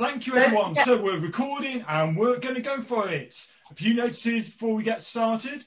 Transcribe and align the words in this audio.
Thank 0.00 0.26
you, 0.26 0.34
everyone. 0.36 0.74
So 0.76 0.98
we're 0.98 1.20
recording 1.20 1.84
and 1.86 2.16
we're 2.16 2.38
going 2.38 2.54
to 2.54 2.62
go 2.62 2.80
for 2.80 3.10
it. 3.10 3.46
A 3.70 3.74
few 3.74 3.92
notices 3.92 4.46
before 4.46 4.74
we 4.74 4.82
get 4.82 5.02
started. 5.02 5.62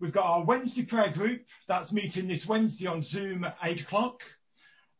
We've 0.00 0.10
got 0.10 0.24
our 0.24 0.42
Wednesday 0.42 0.86
prayer 0.86 1.10
group 1.10 1.42
that's 1.68 1.92
meeting 1.92 2.26
this 2.26 2.46
Wednesday 2.46 2.86
on 2.86 3.02
Zoom 3.02 3.44
at 3.44 3.58
8 3.62 3.82
o'clock. 3.82 4.22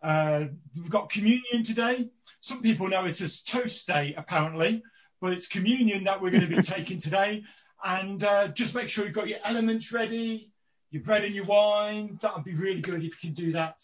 Uh, 0.03 0.49
we've 0.77 0.91
got 0.91 1.11
communion 1.11 1.65
today. 1.65 2.11
Some 2.43 2.61
people 2.61 2.87
know 2.89 3.07
it 3.07 3.23
as 3.23 3.41
Toast 3.41 3.87
Day, 3.87 4.12
apparently, 4.19 4.83
but 5.19 5.32
it's 5.32 5.48
communion 5.48 6.05
that 6.05 6.21
we're 6.21 6.30
going 6.30 6.46
to 6.46 6.55
be 6.55 6.61
taking 6.62 6.98
today. 6.98 7.43
And 7.82 8.23
uh, 8.23 8.48
just 8.48 8.75
make 8.75 8.91
sure 8.91 9.07
you've 9.07 9.14
got 9.14 9.29
your 9.29 9.39
elements 9.45 9.93
ready, 9.93 10.53
your 10.91 11.03
bread 11.03 11.25
and 11.25 11.35
your 11.35 11.46
wine. 11.46 12.19
That 12.21 12.37
would 12.37 12.45
be 12.45 12.53
really 12.53 12.82
good 12.82 13.03
if 13.03 13.25
you 13.25 13.30
can 13.30 13.32
do 13.32 13.53
that 13.53 13.77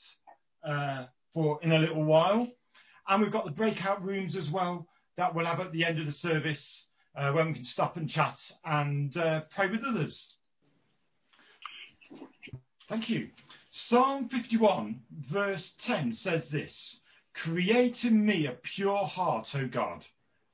uh, 0.62 1.06
for 1.32 1.58
in 1.62 1.72
a 1.72 1.78
little 1.78 2.04
while. 2.04 2.46
And 3.08 3.22
we've 3.22 3.32
got 3.32 3.46
the 3.46 3.50
breakout 3.50 4.04
rooms 4.04 4.36
as 4.36 4.50
well 4.50 4.86
that 5.20 5.34
we'll 5.34 5.44
have 5.44 5.60
at 5.60 5.70
the 5.70 5.84
end 5.84 5.98
of 5.98 6.06
the 6.06 6.12
service 6.12 6.86
uh, 7.14 7.30
when 7.30 7.48
we 7.48 7.52
can 7.52 7.62
stop 7.62 7.98
and 7.98 8.08
chat 8.08 8.38
and 8.64 9.18
uh, 9.18 9.42
pray 9.50 9.68
with 9.68 9.84
others. 9.84 10.34
Thank 12.88 13.10
you. 13.10 13.28
Psalm 13.68 14.30
51, 14.30 14.98
verse 15.10 15.74
10 15.78 16.14
says 16.14 16.50
this 16.50 17.00
Create 17.34 18.06
in 18.06 18.24
me 18.24 18.46
a 18.46 18.52
pure 18.52 19.04
heart, 19.04 19.54
O 19.54 19.68
God, 19.68 20.06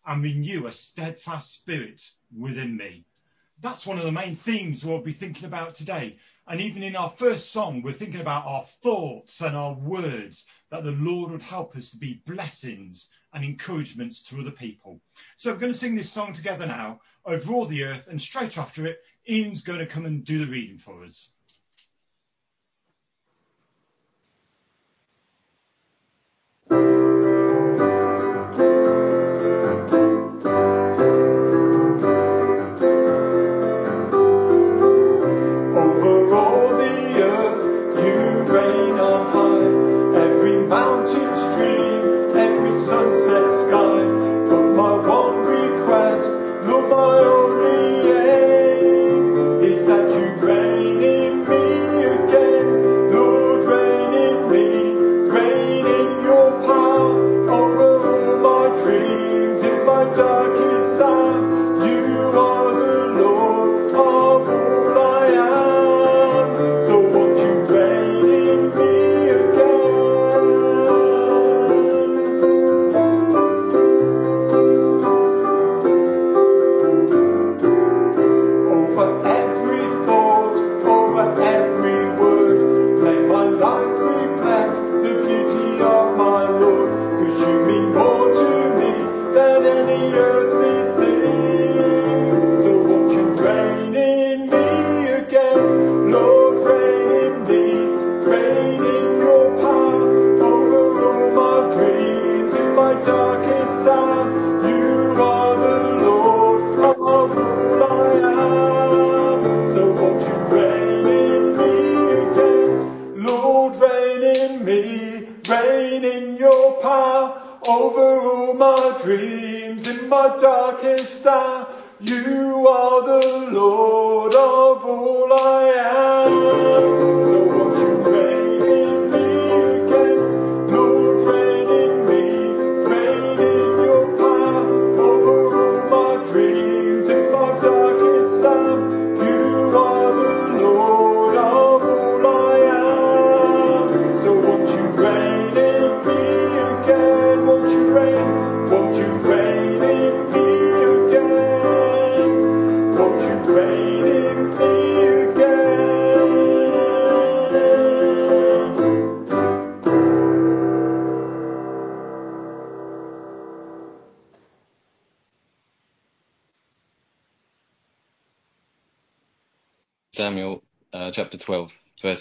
and 0.04 0.24
renew 0.24 0.66
a 0.66 0.72
steadfast 0.72 1.54
spirit 1.54 2.02
within 2.36 2.76
me. 2.76 3.04
That's 3.60 3.86
one 3.86 3.98
of 3.98 4.04
the 4.04 4.10
main 4.10 4.34
themes 4.34 4.84
we'll 4.84 5.00
be 5.00 5.12
thinking 5.12 5.44
about 5.44 5.76
today. 5.76 6.16
And 6.48 6.60
even 6.60 6.84
in 6.84 6.94
our 6.94 7.10
first 7.10 7.50
song, 7.50 7.82
we're 7.82 7.92
thinking 7.92 8.20
about 8.20 8.46
our 8.46 8.64
thoughts 8.64 9.40
and 9.40 9.56
our 9.56 9.74
words, 9.74 10.46
that 10.70 10.84
the 10.84 10.92
Lord 10.92 11.32
would 11.32 11.42
help 11.42 11.76
us 11.76 11.90
to 11.90 11.96
be 11.96 12.22
blessings 12.24 13.08
and 13.32 13.44
encouragements 13.44 14.22
to 14.24 14.38
other 14.38 14.52
people. 14.52 15.00
So 15.36 15.52
we're 15.52 15.58
going 15.58 15.72
to 15.72 15.78
sing 15.78 15.96
this 15.96 16.10
song 16.10 16.32
together 16.32 16.66
now, 16.66 17.00
over 17.24 17.52
all 17.52 17.66
the 17.66 17.82
earth, 17.84 18.06
and 18.08 18.22
straight 18.22 18.58
after 18.58 18.86
it, 18.86 18.98
Ian's 19.28 19.62
going 19.62 19.80
to 19.80 19.86
come 19.86 20.06
and 20.06 20.24
do 20.24 20.38
the 20.38 20.50
reading 20.50 20.78
for 20.78 21.02
us. 21.02 21.32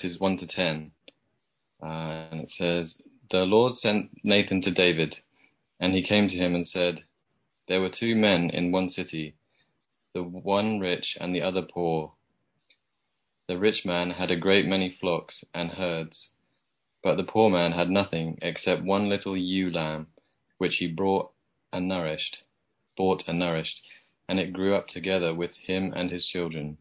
Verses 0.05 0.19
1 0.19 0.37
to 0.37 0.45
10. 0.45 0.91
Uh, 1.81 1.85
and 2.29 2.41
it 2.41 2.51
says, 2.51 3.01
The 3.31 3.43
Lord 3.43 3.73
sent 3.73 4.11
Nathan 4.23 4.61
to 4.61 4.69
David, 4.69 5.17
and 5.79 5.95
he 5.95 6.03
came 6.03 6.27
to 6.27 6.37
him 6.37 6.53
and 6.53 6.67
said, 6.67 7.03
There 7.67 7.81
were 7.81 7.89
two 7.89 8.15
men 8.15 8.51
in 8.51 8.71
one 8.71 8.89
city, 8.89 9.33
the 10.13 10.21
one 10.21 10.79
rich 10.79 11.17
and 11.19 11.33
the 11.33 11.41
other 11.41 11.63
poor. 11.63 12.13
The 13.47 13.57
rich 13.57 13.83
man 13.83 14.11
had 14.11 14.29
a 14.29 14.35
great 14.35 14.67
many 14.67 14.91
flocks 14.91 15.43
and 15.55 15.71
herds, 15.71 16.29
but 17.01 17.15
the 17.15 17.23
poor 17.23 17.49
man 17.49 17.71
had 17.71 17.89
nothing 17.89 18.37
except 18.43 18.83
one 18.83 19.09
little 19.09 19.35
ewe 19.35 19.71
lamb, 19.71 20.05
which 20.59 20.77
he 20.77 20.85
brought 20.85 21.31
and 21.73 21.87
nourished, 21.87 22.43
bought 22.95 23.27
and 23.27 23.39
nourished, 23.39 23.81
and 24.29 24.39
it 24.39 24.53
grew 24.53 24.75
up 24.75 24.87
together 24.87 25.33
with 25.33 25.55
him 25.57 25.91
and 25.95 26.11
his 26.11 26.27
children. 26.27 26.77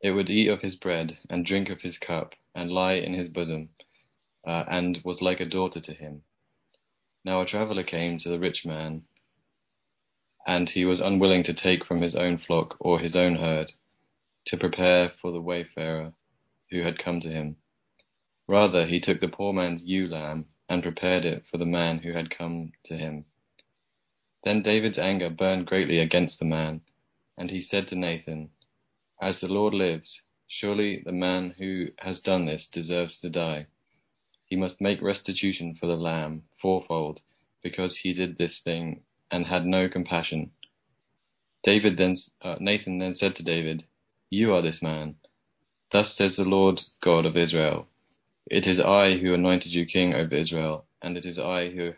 It 0.00 0.12
would 0.12 0.30
eat 0.30 0.48
of 0.48 0.62
his 0.62 0.76
bread, 0.76 1.18
and 1.28 1.44
drink 1.44 1.70
of 1.70 1.80
his 1.82 1.98
cup, 1.98 2.34
and 2.54 2.70
lie 2.70 2.94
in 2.94 3.14
his 3.14 3.28
bosom, 3.28 3.70
uh, 4.46 4.64
and 4.68 4.98
was 5.04 5.20
like 5.20 5.40
a 5.40 5.44
daughter 5.44 5.80
to 5.80 5.92
him. 5.92 6.22
Now 7.24 7.40
a 7.40 7.46
traveller 7.46 7.82
came 7.82 8.16
to 8.18 8.28
the 8.28 8.38
rich 8.38 8.64
man, 8.64 9.04
and 10.46 10.70
he 10.70 10.84
was 10.84 11.00
unwilling 11.00 11.42
to 11.44 11.52
take 11.52 11.84
from 11.84 12.00
his 12.00 12.14
own 12.14 12.38
flock 12.38 12.76
or 12.78 13.00
his 13.00 13.16
own 13.16 13.36
herd, 13.36 13.72
to 14.46 14.56
prepare 14.56 15.10
for 15.20 15.32
the 15.32 15.40
wayfarer 15.40 16.14
who 16.70 16.82
had 16.82 16.98
come 16.98 17.20
to 17.20 17.28
him. 17.30 17.56
Rather, 18.46 18.86
he 18.86 19.00
took 19.00 19.20
the 19.20 19.28
poor 19.28 19.52
man's 19.52 19.84
ewe 19.84 20.06
lamb, 20.06 20.46
and 20.68 20.82
prepared 20.82 21.24
it 21.24 21.44
for 21.50 21.58
the 21.58 21.66
man 21.66 21.98
who 21.98 22.12
had 22.12 22.30
come 22.30 22.72
to 22.84 22.96
him. 22.96 23.24
Then 24.44 24.62
David's 24.62 24.98
anger 24.98 25.28
burned 25.28 25.66
greatly 25.66 25.98
against 25.98 26.38
the 26.38 26.44
man, 26.44 26.82
and 27.36 27.50
he 27.50 27.60
said 27.60 27.88
to 27.88 27.96
Nathan, 27.96 28.50
as 29.20 29.40
the 29.40 29.52
Lord 29.52 29.74
lives, 29.74 30.22
surely 30.48 31.02
the 31.04 31.12
man 31.12 31.54
who 31.58 31.88
has 31.98 32.20
done 32.20 32.46
this 32.46 32.68
deserves 32.68 33.20
to 33.20 33.30
die. 33.30 33.66
He 34.46 34.56
must 34.56 34.80
make 34.80 35.02
restitution 35.02 35.76
for 35.76 35.86
the 35.86 35.96
lamb 35.96 36.44
fourfold, 36.60 37.20
because 37.62 37.96
he 37.96 38.12
did 38.12 38.38
this 38.38 38.60
thing 38.60 39.02
and 39.30 39.46
had 39.46 39.66
no 39.66 39.88
compassion. 39.88 40.52
David 41.64 41.96
then, 41.98 42.16
uh, 42.42 42.56
Nathan 42.60 42.98
then 42.98 43.14
said 43.14 43.36
to 43.36 43.44
David, 43.44 43.84
You 44.30 44.54
are 44.54 44.62
this 44.62 44.82
man. 44.82 45.16
Thus 45.92 46.14
says 46.14 46.36
the 46.36 46.44
Lord 46.44 46.82
God 47.02 47.26
of 47.26 47.36
Israel, 47.36 47.88
It 48.50 48.66
is 48.66 48.80
I 48.80 49.18
who 49.18 49.34
anointed 49.34 49.74
you 49.74 49.86
king 49.86 50.14
over 50.14 50.34
Israel, 50.34 50.86
and 51.02 51.16
it 51.16 51.26
is 51.26 51.38
I 51.38 51.70
who 51.70 51.94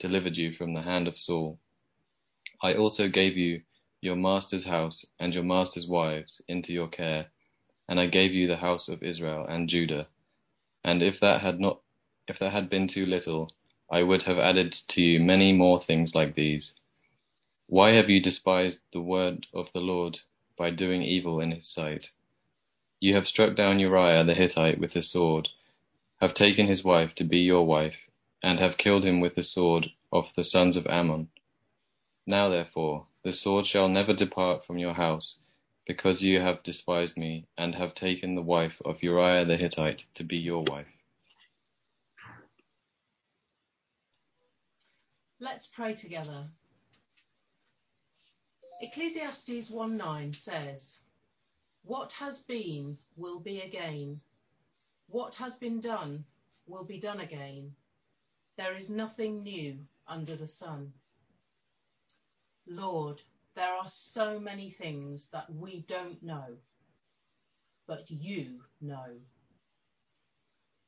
delivered 0.00 0.36
you 0.36 0.52
from 0.54 0.74
the 0.74 0.82
hand 0.82 1.08
of 1.08 1.18
Saul. 1.18 1.58
I 2.62 2.74
also 2.74 3.08
gave 3.08 3.36
you 3.36 3.62
your 4.04 4.16
master's 4.16 4.66
house 4.66 5.06
and 5.18 5.32
your 5.32 5.42
master's 5.42 5.86
wives 5.86 6.42
into 6.46 6.74
your 6.74 6.88
care, 6.88 7.26
and 7.88 7.98
I 7.98 8.06
gave 8.06 8.32
you 8.32 8.46
the 8.46 8.58
house 8.58 8.86
of 8.88 9.02
Israel 9.02 9.46
and 9.48 9.68
Judah. 9.68 10.06
And 10.84 11.02
if 11.02 11.20
that 11.20 11.40
had 11.40 11.58
not, 11.58 11.80
if 12.28 12.38
that 12.38 12.52
had 12.52 12.68
been 12.68 12.86
too 12.86 13.06
little, 13.06 13.50
I 13.90 14.02
would 14.02 14.24
have 14.24 14.38
added 14.38 14.72
to 14.72 15.02
you 15.02 15.20
many 15.20 15.52
more 15.52 15.80
things 15.80 16.14
like 16.14 16.34
these. 16.34 16.72
Why 17.66 17.92
have 17.92 18.10
you 18.10 18.20
despised 18.20 18.82
the 18.92 19.00
word 19.00 19.46
of 19.54 19.72
the 19.72 19.80
Lord 19.80 20.20
by 20.58 20.68
doing 20.68 21.02
evil 21.02 21.40
in 21.40 21.52
his 21.52 21.66
sight? 21.66 22.10
You 23.00 23.14
have 23.14 23.26
struck 23.26 23.56
down 23.56 23.80
Uriah 23.80 24.24
the 24.24 24.34
Hittite 24.34 24.78
with 24.78 24.92
the 24.92 25.02
sword, 25.02 25.48
have 26.20 26.34
taken 26.34 26.66
his 26.66 26.84
wife 26.84 27.14
to 27.14 27.24
be 27.24 27.38
your 27.38 27.66
wife, 27.66 27.96
and 28.42 28.58
have 28.58 28.76
killed 28.76 29.04
him 29.04 29.20
with 29.20 29.34
the 29.34 29.42
sword 29.42 29.90
of 30.12 30.26
the 30.36 30.44
sons 30.44 30.76
of 30.76 30.86
Ammon. 30.86 31.30
Now 32.26 32.50
therefore, 32.50 33.06
the 33.24 33.32
sword 33.32 33.66
shall 33.66 33.88
never 33.88 34.12
depart 34.12 34.66
from 34.66 34.76
your 34.76 34.92
house, 34.92 35.38
because 35.86 36.22
you 36.22 36.40
have 36.40 36.62
despised 36.62 37.16
me, 37.16 37.46
and 37.56 37.74
have 37.74 37.94
taken 37.94 38.34
the 38.34 38.42
wife 38.42 38.80
of 38.84 39.02
Uriah 39.02 39.46
the 39.46 39.56
Hittite 39.56 40.04
to 40.14 40.24
be 40.24 40.36
your 40.36 40.62
wife. 40.64 40.86
Let's 45.40 45.66
pray 45.66 45.94
together. 45.94 46.48
Ecclesiastes 48.82 49.70
1:9 49.70 50.34
says, 50.34 51.00
What 51.82 52.12
has 52.12 52.40
been 52.40 52.98
will 53.16 53.40
be 53.40 53.60
again. 53.62 54.20
What 55.08 55.34
has 55.36 55.56
been 55.56 55.80
done 55.80 56.26
will 56.66 56.84
be 56.84 57.00
done 57.00 57.20
again. 57.20 57.74
There 58.56 58.76
is 58.76 58.90
nothing 58.90 59.42
new 59.42 59.78
under 60.06 60.36
the 60.36 60.48
sun. 60.48 60.92
Lord, 62.66 63.20
there 63.54 63.72
are 63.72 63.88
so 63.88 64.38
many 64.40 64.70
things 64.70 65.28
that 65.32 65.52
we 65.52 65.84
don't 65.88 66.22
know, 66.22 66.56
but 67.86 68.10
you 68.10 68.60
know. 68.80 69.20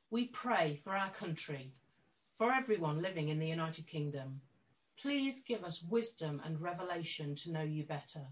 We 0.09 0.27
pray 0.27 0.79
for 0.83 0.95
our 0.95 1.11
country, 1.11 1.71
for 2.37 2.51
everyone 2.51 3.01
living 3.01 3.29
in 3.29 3.39
the 3.39 3.47
United 3.47 3.87
Kingdom. 3.87 4.41
Please 4.97 5.41
give 5.41 5.63
us 5.63 5.83
wisdom 5.83 6.41
and 6.43 6.59
revelation 6.59 7.35
to 7.35 7.51
know 7.51 7.61
you 7.61 7.83
better. 7.83 8.25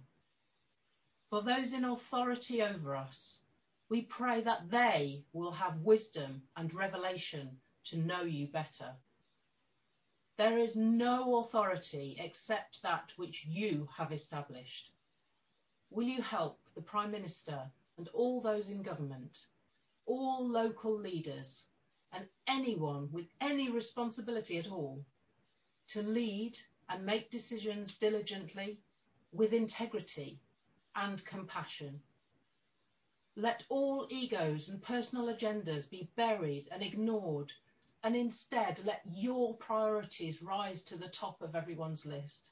For 1.30 1.42
those 1.42 1.74
in 1.74 1.86
authority 1.86 2.64
over 2.64 2.96
us, 2.96 3.42
we 3.90 4.02
pray 4.04 4.42
that 4.42 4.70
they 4.72 5.24
will 5.34 5.52
have 5.52 5.82
wisdom 5.82 6.42
and 6.58 6.74
revelation 6.74 7.60
to 7.86 7.98
know 7.98 8.22
you 8.24 8.48
better. 8.48 8.96
There 10.38 10.58
is 10.58 10.76
no 10.76 11.38
authority 11.38 12.18
except 12.20 12.82
that 12.82 13.18
which 13.18 13.46
you 13.46 13.88
have 13.96 14.12
established. 14.12 14.92
Will 15.90 16.08
you 16.08 16.22
help 16.22 16.60
the 16.76 16.82
Prime 16.82 17.12
Minister 17.12 17.72
and 17.98 18.10
all 18.10 18.42
those 18.42 18.70
in 18.70 18.82
government, 18.82 19.48
all 20.06 20.46
local 20.46 20.94
leaders, 20.94 21.64
and 22.12 22.28
anyone 22.48 23.10
with 23.14 23.28
any 23.40 23.70
responsibility 23.70 24.58
at 24.58 24.70
all 24.70 25.06
to 25.88 26.02
lead 26.02 26.58
and 26.90 27.06
make 27.06 27.32
decisions 27.32 27.96
diligently, 27.96 28.82
with 29.32 29.54
integrity 29.54 30.42
and 30.96 31.24
compassion? 31.24 32.02
Let 33.38 33.64
all 33.70 34.06
egos 34.10 34.68
and 34.68 34.82
personal 34.82 35.34
agendas 35.34 35.90
be 35.90 36.10
buried 36.18 36.68
and 36.72 36.84
ignored 36.84 37.54
and 38.06 38.16
instead 38.16 38.80
let 38.86 39.02
your 39.12 39.56
priorities 39.56 40.44
rise 40.44 40.84
to 40.84 40.96
the 40.96 41.08
top 41.08 41.42
of 41.42 41.56
everyone's 41.56 42.06
list. 42.06 42.52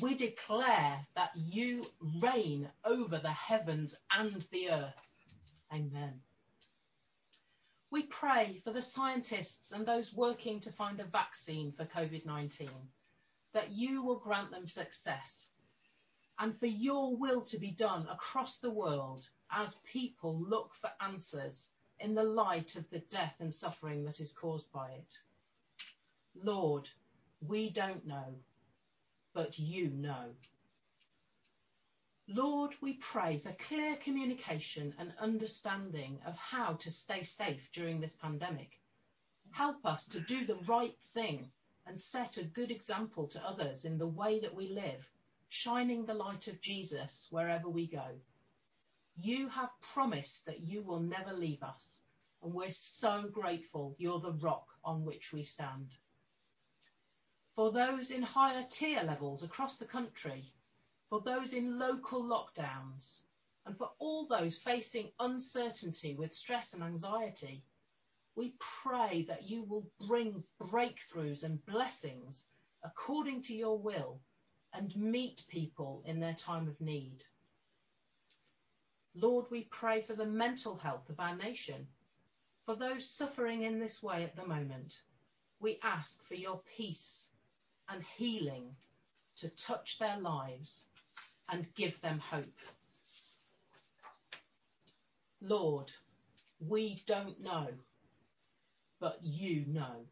We 0.00 0.16
declare 0.16 1.06
that 1.14 1.30
you 1.36 1.86
reign 2.20 2.68
over 2.84 3.18
the 3.18 3.30
heavens 3.30 3.94
and 4.10 4.42
the 4.50 4.70
earth. 4.70 5.00
Amen. 5.72 6.20
We 7.92 8.02
pray 8.02 8.60
for 8.64 8.72
the 8.72 8.82
scientists 8.82 9.70
and 9.70 9.86
those 9.86 10.12
working 10.12 10.58
to 10.62 10.72
find 10.72 10.98
a 10.98 11.04
vaccine 11.04 11.70
for 11.70 11.84
COVID 11.84 12.26
19, 12.26 12.68
that 13.54 13.70
you 13.70 14.02
will 14.02 14.18
grant 14.18 14.50
them 14.50 14.66
success, 14.66 15.50
and 16.40 16.58
for 16.58 16.66
your 16.66 17.16
will 17.16 17.42
to 17.42 17.58
be 17.58 17.70
done 17.70 18.08
across 18.10 18.58
the 18.58 18.72
world 18.72 19.28
as 19.52 19.76
people 19.84 20.36
look 20.36 20.72
for 20.80 20.90
answers 21.00 21.68
in 22.00 22.14
the 22.14 22.22
light 22.22 22.76
of 22.76 22.88
the 22.90 23.00
death 23.00 23.34
and 23.40 23.52
suffering 23.52 24.04
that 24.04 24.20
is 24.20 24.32
caused 24.32 24.70
by 24.72 24.90
it. 24.90 25.18
Lord, 26.34 26.88
we 27.40 27.70
don't 27.70 28.06
know, 28.06 28.34
but 29.34 29.58
you 29.58 29.88
know. 29.90 30.34
Lord, 32.28 32.74
we 32.82 32.94
pray 32.94 33.38
for 33.38 33.52
clear 33.52 33.96
communication 33.96 34.94
and 34.98 35.12
understanding 35.18 36.20
of 36.26 36.36
how 36.36 36.74
to 36.74 36.90
stay 36.90 37.22
safe 37.22 37.70
during 37.72 38.00
this 38.00 38.12
pandemic. 38.12 38.80
Help 39.50 39.84
us 39.86 40.06
to 40.08 40.20
do 40.20 40.44
the 40.44 40.58
right 40.68 40.96
thing 41.14 41.50
and 41.86 41.98
set 41.98 42.36
a 42.36 42.44
good 42.44 42.70
example 42.70 43.26
to 43.28 43.42
others 43.44 43.86
in 43.86 43.96
the 43.96 44.06
way 44.06 44.40
that 44.40 44.54
we 44.54 44.68
live, 44.68 45.08
shining 45.48 46.04
the 46.04 46.12
light 46.12 46.48
of 46.48 46.60
Jesus 46.60 47.28
wherever 47.30 47.68
we 47.68 47.86
go. 47.86 48.20
You 49.20 49.48
have 49.48 49.70
promised 49.80 50.46
that 50.46 50.60
you 50.60 50.82
will 50.82 51.00
never 51.00 51.32
leave 51.32 51.64
us, 51.64 51.98
and 52.40 52.54
we're 52.54 52.70
so 52.70 53.28
grateful 53.28 53.96
you're 53.98 54.20
the 54.20 54.34
rock 54.34 54.68
on 54.84 55.04
which 55.04 55.32
we 55.32 55.42
stand. 55.42 55.90
For 57.56 57.72
those 57.72 58.12
in 58.12 58.22
higher 58.22 58.64
tier 58.70 59.02
levels 59.02 59.42
across 59.42 59.76
the 59.76 59.86
country, 59.86 60.44
for 61.08 61.20
those 61.20 61.52
in 61.52 61.80
local 61.80 62.22
lockdowns, 62.22 63.22
and 63.66 63.76
for 63.76 63.90
all 63.98 64.28
those 64.28 64.56
facing 64.56 65.10
uncertainty 65.18 66.14
with 66.14 66.32
stress 66.32 66.72
and 66.72 66.84
anxiety, 66.84 67.64
we 68.36 68.54
pray 68.60 69.24
that 69.24 69.42
you 69.42 69.64
will 69.64 69.90
bring 70.06 70.44
breakthroughs 70.60 71.42
and 71.42 71.66
blessings 71.66 72.46
according 72.84 73.42
to 73.42 73.52
your 73.52 73.78
will 73.78 74.20
and 74.74 74.94
meet 74.94 75.44
people 75.48 76.04
in 76.06 76.20
their 76.20 76.34
time 76.34 76.68
of 76.68 76.80
need. 76.80 77.24
Lord, 79.20 79.46
we 79.50 79.64
pray 79.64 80.02
for 80.02 80.14
the 80.14 80.26
mental 80.26 80.76
health 80.76 81.08
of 81.10 81.18
our 81.18 81.34
nation. 81.34 81.88
For 82.66 82.76
those 82.76 83.08
suffering 83.08 83.62
in 83.62 83.80
this 83.80 84.00
way 84.02 84.22
at 84.22 84.36
the 84.36 84.46
moment, 84.46 85.00
we 85.60 85.80
ask 85.82 86.22
for 86.28 86.34
your 86.34 86.60
peace 86.76 87.28
and 87.88 88.02
healing 88.16 88.76
to 89.38 89.48
touch 89.50 89.98
their 89.98 90.18
lives 90.20 90.84
and 91.48 91.74
give 91.74 92.00
them 92.00 92.20
hope. 92.20 92.60
Lord, 95.40 95.90
we 96.60 97.02
don't 97.06 97.40
know, 97.40 97.68
but 99.00 99.18
you 99.22 99.64
know. 99.66 100.06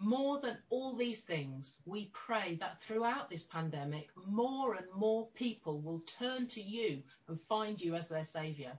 More 0.00 0.40
than 0.40 0.58
all 0.70 0.94
these 0.94 1.22
things, 1.22 1.76
we 1.84 2.06
pray 2.12 2.54
that 2.60 2.80
throughout 2.80 3.28
this 3.28 3.42
pandemic, 3.42 4.08
more 4.26 4.74
and 4.74 4.86
more 4.94 5.26
people 5.34 5.80
will 5.80 6.00
turn 6.00 6.46
to 6.48 6.62
you 6.62 7.02
and 7.26 7.40
find 7.48 7.80
you 7.80 7.96
as 7.96 8.08
their 8.08 8.24
Saviour. 8.24 8.78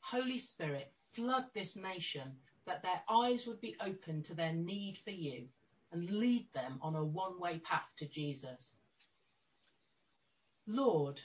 Holy 0.00 0.38
Spirit, 0.38 0.92
flood 1.12 1.46
this 1.54 1.74
nation 1.74 2.36
that 2.66 2.82
their 2.82 3.02
eyes 3.08 3.46
would 3.46 3.60
be 3.60 3.76
open 3.80 4.22
to 4.24 4.34
their 4.34 4.52
need 4.52 4.98
for 4.98 5.10
you 5.10 5.48
and 5.90 6.10
lead 6.10 6.46
them 6.52 6.78
on 6.82 6.96
a 6.96 7.04
one 7.04 7.40
way 7.40 7.58
path 7.60 7.88
to 7.96 8.06
Jesus. 8.06 8.78
Lord, 10.66 11.20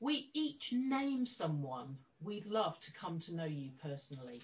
we 0.00 0.30
each 0.32 0.72
name 0.72 1.26
someone 1.26 1.98
we'd 2.20 2.46
love 2.46 2.78
to 2.80 2.92
come 2.92 3.18
to 3.20 3.34
know 3.34 3.44
you 3.44 3.70
personally. 3.82 4.42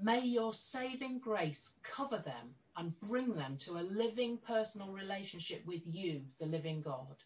May 0.00 0.20
your 0.20 0.52
saving 0.52 1.18
grace 1.18 1.72
cover 1.82 2.18
them 2.18 2.54
and 2.76 2.98
bring 3.00 3.34
them 3.34 3.56
to 3.62 3.78
a 3.78 3.80
living 3.80 4.38
personal 4.46 4.92
relationship 4.92 5.66
with 5.66 5.82
you, 5.84 6.22
the 6.38 6.46
living 6.46 6.82
God. 6.82 7.16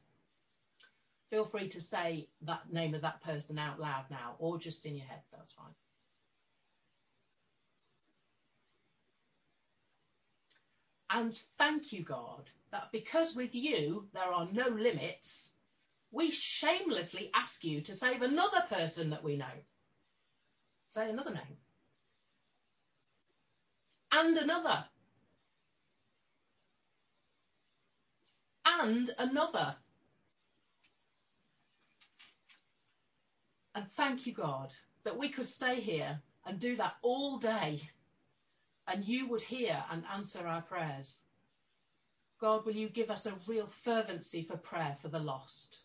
Feel 1.29 1.45
free 1.45 1.69
to 1.69 1.81
say 1.81 2.29
that 2.43 2.73
name 2.73 2.95
of 2.95 3.03
that 3.03 3.23
person 3.23 3.59
out 3.59 3.79
loud 3.79 4.05
now 4.11 4.37
or 4.39 4.59
just 4.59 4.87
in 4.87 4.97
your 4.97 5.07
head, 5.07 5.21
that's 5.33 5.53
fine. 5.53 5.75
And 11.11 11.39
thank 11.59 11.93
you, 11.93 12.03
God, 12.03 12.49
that 12.71 12.91
because 12.91 13.37
with 13.37 13.55
you 13.55 14.09
there 14.15 14.33
are 14.33 14.49
no 14.51 14.69
limits, 14.69 15.51
we 16.11 16.31
shamelessly 16.31 17.31
ask 17.35 17.65
you 17.65 17.83
to 17.83 17.95
save 17.95 18.23
another 18.23 18.65
person 18.71 19.11
that 19.11 19.23
we 19.23 19.37
know. 19.37 19.45
Say 20.89 21.11
another 21.11 21.35
name 21.35 21.57
and 24.13 24.37
another, 24.37 24.85
and 28.67 29.11
another. 29.19 29.75
And 33.75 33.87
thank 33.97 34.27
you, 34.27 34.35
God, 34.35 34.71
that 35.05 35.19
we 35.19 35.31
could 35.31 35.49
stay 35.49 35.81
here 35.81 36.21
and 36.47 36.61
do 36.61 36.77
that 36.77 36.95
all 37.03 37.39
day, 37.39 37.81
and 38.87 39.05
you 39.05 39.29
would 39.29 39.43
hear 39.43 39.83
and 39.91 40.05
answer 40.13 40.47
our 40.47 40.63
prayers. 40.63 41.21
God, 42.41 42.67
will 42.67 42.75
you 42.75 42.89
give 42.89 43.11
us 43.11 43.27
a 43.27 43.35
real 43.47 43.71
fervency 43.85 44.43
for 44.43 44.57
prayer 44.57 44.97
for 45.01 45.09
the 45.09 45.19
lost? 45.19 45.79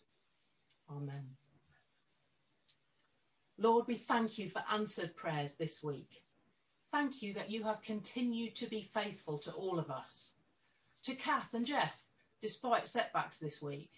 Amen. 0.90 1.24
Lord, 3.58 3.86
we 3.86 3.96
thank 3.96 4.38
you 4.38 4.50
for 4.50 4.62
answered 4.72 5.16
prayers 5.16 5.54
this 5.54 5.82
week. 5.82 6.10
Thank 6.90 7.22
you 7.22 7.34
that 7.34 7.50
you 7.50 7.64
have 7.64 7.82
continued 7.82 8.56
to 8.56 8.66
be 8.66 8.90
faithful 8.94 9.38
to 9.40 9.52
all 9.52 9.78
of 9.78 9.90
us. 9.90 10.32
To 11.04 11.14
Kath 11.14 11.52
and 11.52 11.66
Jeff, 11.66 11.92
despite 12.40 12.88
setbacks 12.88 13.38
this 13.38 13.60
week. 13.60 13.90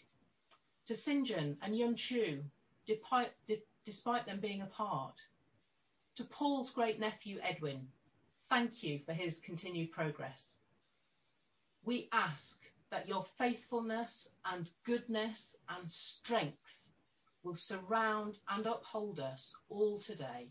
To 0.87 0.94
Sinjin 0.94 1.56
and 1.62 1.76
Yun 1.76 1.94
Chu, 1.94 2.42
despite, 2.87 3.32
despite 3.85 4.26
them 4.26 4.40
being 4.40 4.62
apart. 4.62 5.14
To 6.16 6.25
Paul's 6.25 6.73
great 6.73 6.99
nephew 6.99 7.38
Edwin, 7.42 7.87
thank 8.49 8.82
you 8.82 8.99
for 9.06 9.12
his 9.12 9.38
continued 9.38 9.92
progress. 9.92 10.59
We 11.85 12.09
ask 12.11 12.61
that 12.90 13.09
your 13.09 13.25
faithfulness 13.38 14.28
and 14.44 14.68
goodness 14.85 15.56
and 15.68 15.88
strength 15.88 16.75
will 17.44 17.54
surround 17.54 18.37
and 18.49 18.66
uphold 18.66 19.20
us 19.20 19.54
all 19.68 20.00
today 20.00 20.50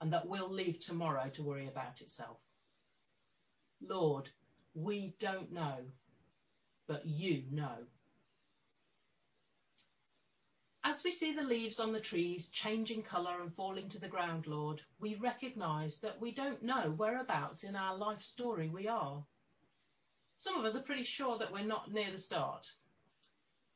and 0.00 0.12
that 0.12 0.26
we'll 0.26 0.50
leave 0.50 0.80
tomorrow 0.80 1.28
to 1.34 1.42
worry 1.42 1.68
about 1.68 2.00
itself. 2.00 2.38
Lord, 3.82 4.28
we 4.74 5.14
don't 5.20 5.52
know, 5.52 5.78
but 6.86 7.06
you 7.06 7.44
know. 7.50 7.86
As 10.82 11.04
we 11.04 11.12
see 11.12 11.34
the 11.34 11.42
leaves 11.42 11.78
on 11.78 11.92
the 11.92 12.00
trees 12.00 12.48
changing 12.48 13.02
colour 13.02 13.42
and 13.42 13.54
falling 13.54 13.88
to 13.90 13.98
the 13.98 14.08
ground, 14.08 14.46
Lord, 14.46 14.80
we 14.98 15.14
recognise 15.16 15.98
that 15.98 16.20
we 16.20 16.32
don't 16.32 16.62
know 16.62 16.94
whereabouts 16.96 17.64
in 17.64 17.76
our 17.76 17.96
life 17.96 18.22
story 18.22 18.68
we 18.68 18.88
are. 18.88 19.24
Some 20.36 20.58
of 20.58 20.64
us 20.64 20.74
are 20.74 20.82
pretty 20.82 21.04
sure 21.04 21.36
that 21.38 21.52
we're 21.52 21.64
not 21.64 21.92
near 21.92 22.10
the 22.10 22.18
start, 22.18 22.72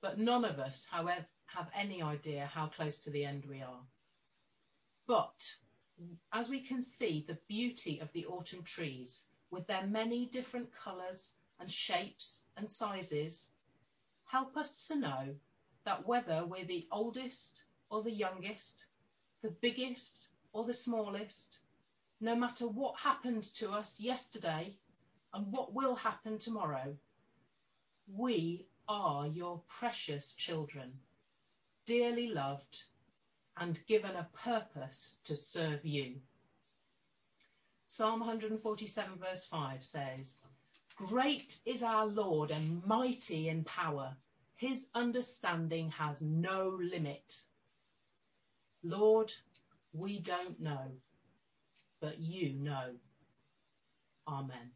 but 0.01 0.19
none 0.19 0.47
of 0.47 0.59
us, 0.59 0.87
however, 0.91 1.27
have 1.47 1.69
any 1.75 2.03
idea 2.03 2.47
how 2.47 2.69
close 2.69 2.99
to 3.01 3.11
the 3.11 3.25
end 3.25 3.45
we 3.45 3.61
are. 3.61 3.83
But 5.07 5.35
as 6.33 6.49
we 6.49 6.61
can 6.61 6.83
see 6.83 7.25
the 7.27 7.39
beauty 7.49 8.01
of 8.01 8.13
the 8.13 8.27
autumn 8.27 8.63
trees 8.65 9.23
with 9.51 9.67
their 9.67 9.87
many 9.87 10.27
different 10.27 10.73
colours 10.73 11.33
and 11.61 11.71
shapes 11.71 12.43
and 12.57 12.71
sizes, 12.71 13.49
help 14.25 14.57
us 14.57 14.87
to 14.89 14.97
know 14.97 15.35
that 15.85 16.07
whether 16.07 16.45
we're 16.47 16.65
the 16.65 16.89
oldest 16.91 17.63
or 17.91 18.03
the 18.03 18.11
youngest, 18.11 18.87
the 19.43 19.51
biggest 19.51 20.29
or 20.53 20.65
the 20.65 20.75
smallest, 20.75 21.59
no 22.21 22.35
matter 22.35 22.67
what 22.67 22.99
happened 22.99 23.45
to 23.55 23.71
us 23.71 23.99
yesterday 24.01 24.77
and 25.33 25.53
what 25.53 25.75
will 25.75 25.95
happen 25.95 26.39
tomorrow, 26.39 26.97
we 28.13 28.67
are 28.89 29.27
your 29.29 29.63
precious 29.79 30.33
children, 30.33 30.93
dearly 31.87 32.29
loved 32.29 32.85
and 33.57 33.79
given 33.87 34.17
a 34.17 34.29
purpose 34.45 35.15
to 35.25 35.37
serve 35.37 35.85
you. 35.85 36.17
Psalm 37.87 38.21
147, 38.21 39.19
verse 39.19 39.47
5 39.47 39.85
says, 39.85 40.41
Great 40.97 41.59
is 41.67 41.83
our 41.83 42.07
Lord 42.07 42.51
and 42.51 42.85
mighty 42.85 43.49
in 43.49 43.65
power. 43.65 44.17
His 44.57 44.87
understanding 44.95 45.91
has 45.91 46.21
no 46.21 46.79
limit. 46.81 47.41
Lord, 48.83 49.33
we 49.93 50.21
don't 50.21 50.61
know, 50.61 50.93
but 52.01 52.19
you 52.19 52.55
know. 52.55 52.95
Amen. 54.27 54.71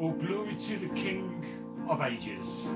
All 0.00 0.12
glory 0.12 0.54
to 0.54 0.78
the 0.78 0.88
King 0.90 1.44
of 1.88 2.00
ages. 2.02 2.68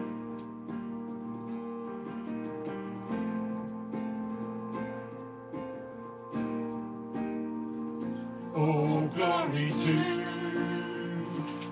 All 8.56 9.06
glory 9.14 9.70
to 9.70 10.24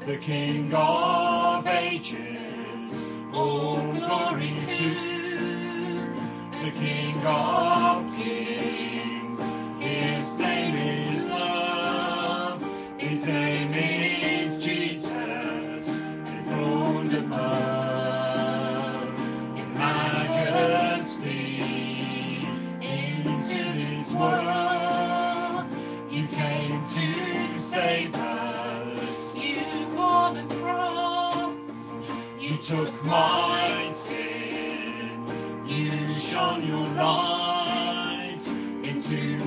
the 0.06 0.18
King 0.18 0.72
of 0.72 1.66
ages. 1.66 3.04
All 3.34 3.92
glory 3.92 4.54
to 4.56 4.94
the 6.62 6.70
King 6.78 7.26
of 7.26 8.16
kings. 8.16 8.39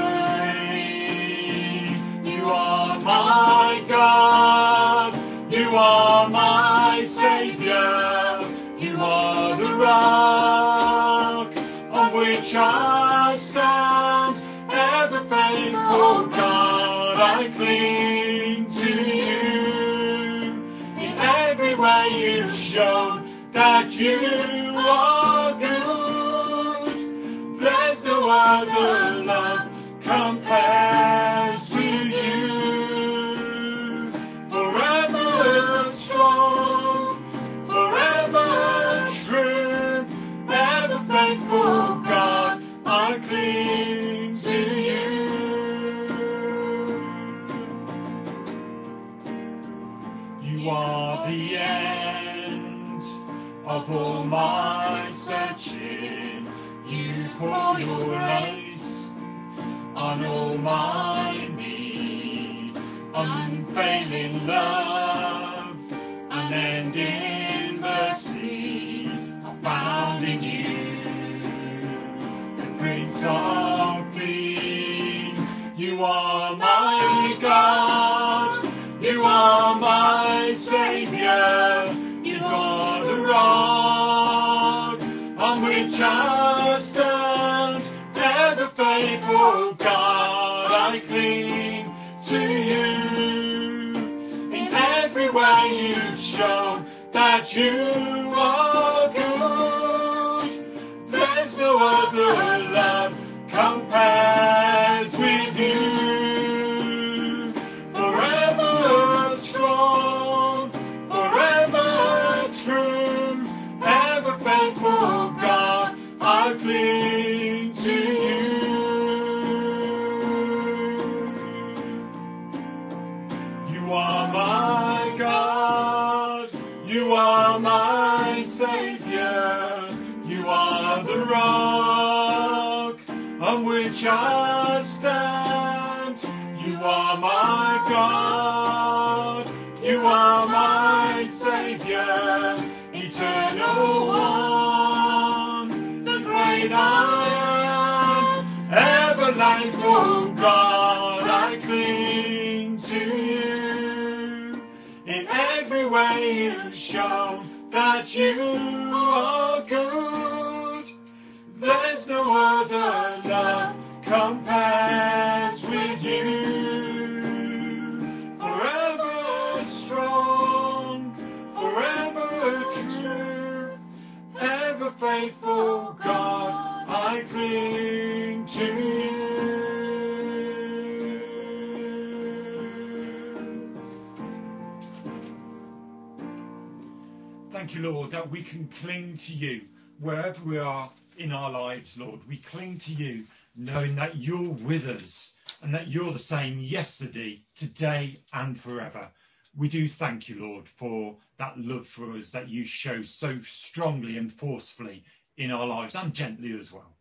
Can 188.46 188.68
cling 188.80 189.18
to 189.18 189.32
you 189.32 189.62
wherever 189.98 190.42
we 190.44 190.58
are 190.58 190.90
in 191.18 191.32
our 191.32 191.50
lives, 191.50 191.96
Lord. 191.96 192.20
We 192.28 192.38
cling 192.38 192.78
to 192.80 192.92
you 192.92 193.24
knowing 193.56 193.96
that 193.96 194.16
you're 194.16 194.50
with 194.50 194.86
us 194.86 195.34
and 195.62 195.74
that 195.74 195.88
you're 195.88 196.12
the 196.12 196.18
same 196.18 196.58
yesterday, 196.58 197.42
today, 197.54 198.20
and 198.32 198.58
forever. 198.58 199.08
We 199.56 199.68
do 199.68 199.88
thank 199.88 200.28
you, 200.28 200.40
Lord, 200.40 200.68
for 200.68 201.16
that 201.38 201.58
love 201.58 201.88
for 201.88 202.12
us 202.12 202.30
that 202.32 202.48
you 202.48 202.64
show 202.64 203.02
so 203.02 203.40
strongly 203.40 204.18
and 204.18 204.32
forcefully 204.32 205.04
in 205.38 205.50
our 205.50 205.66
lives 205.66 205.96
and 205.96 206.12
gently 206.14 206.56
as 206.58 206.70
well. 206.70 206.96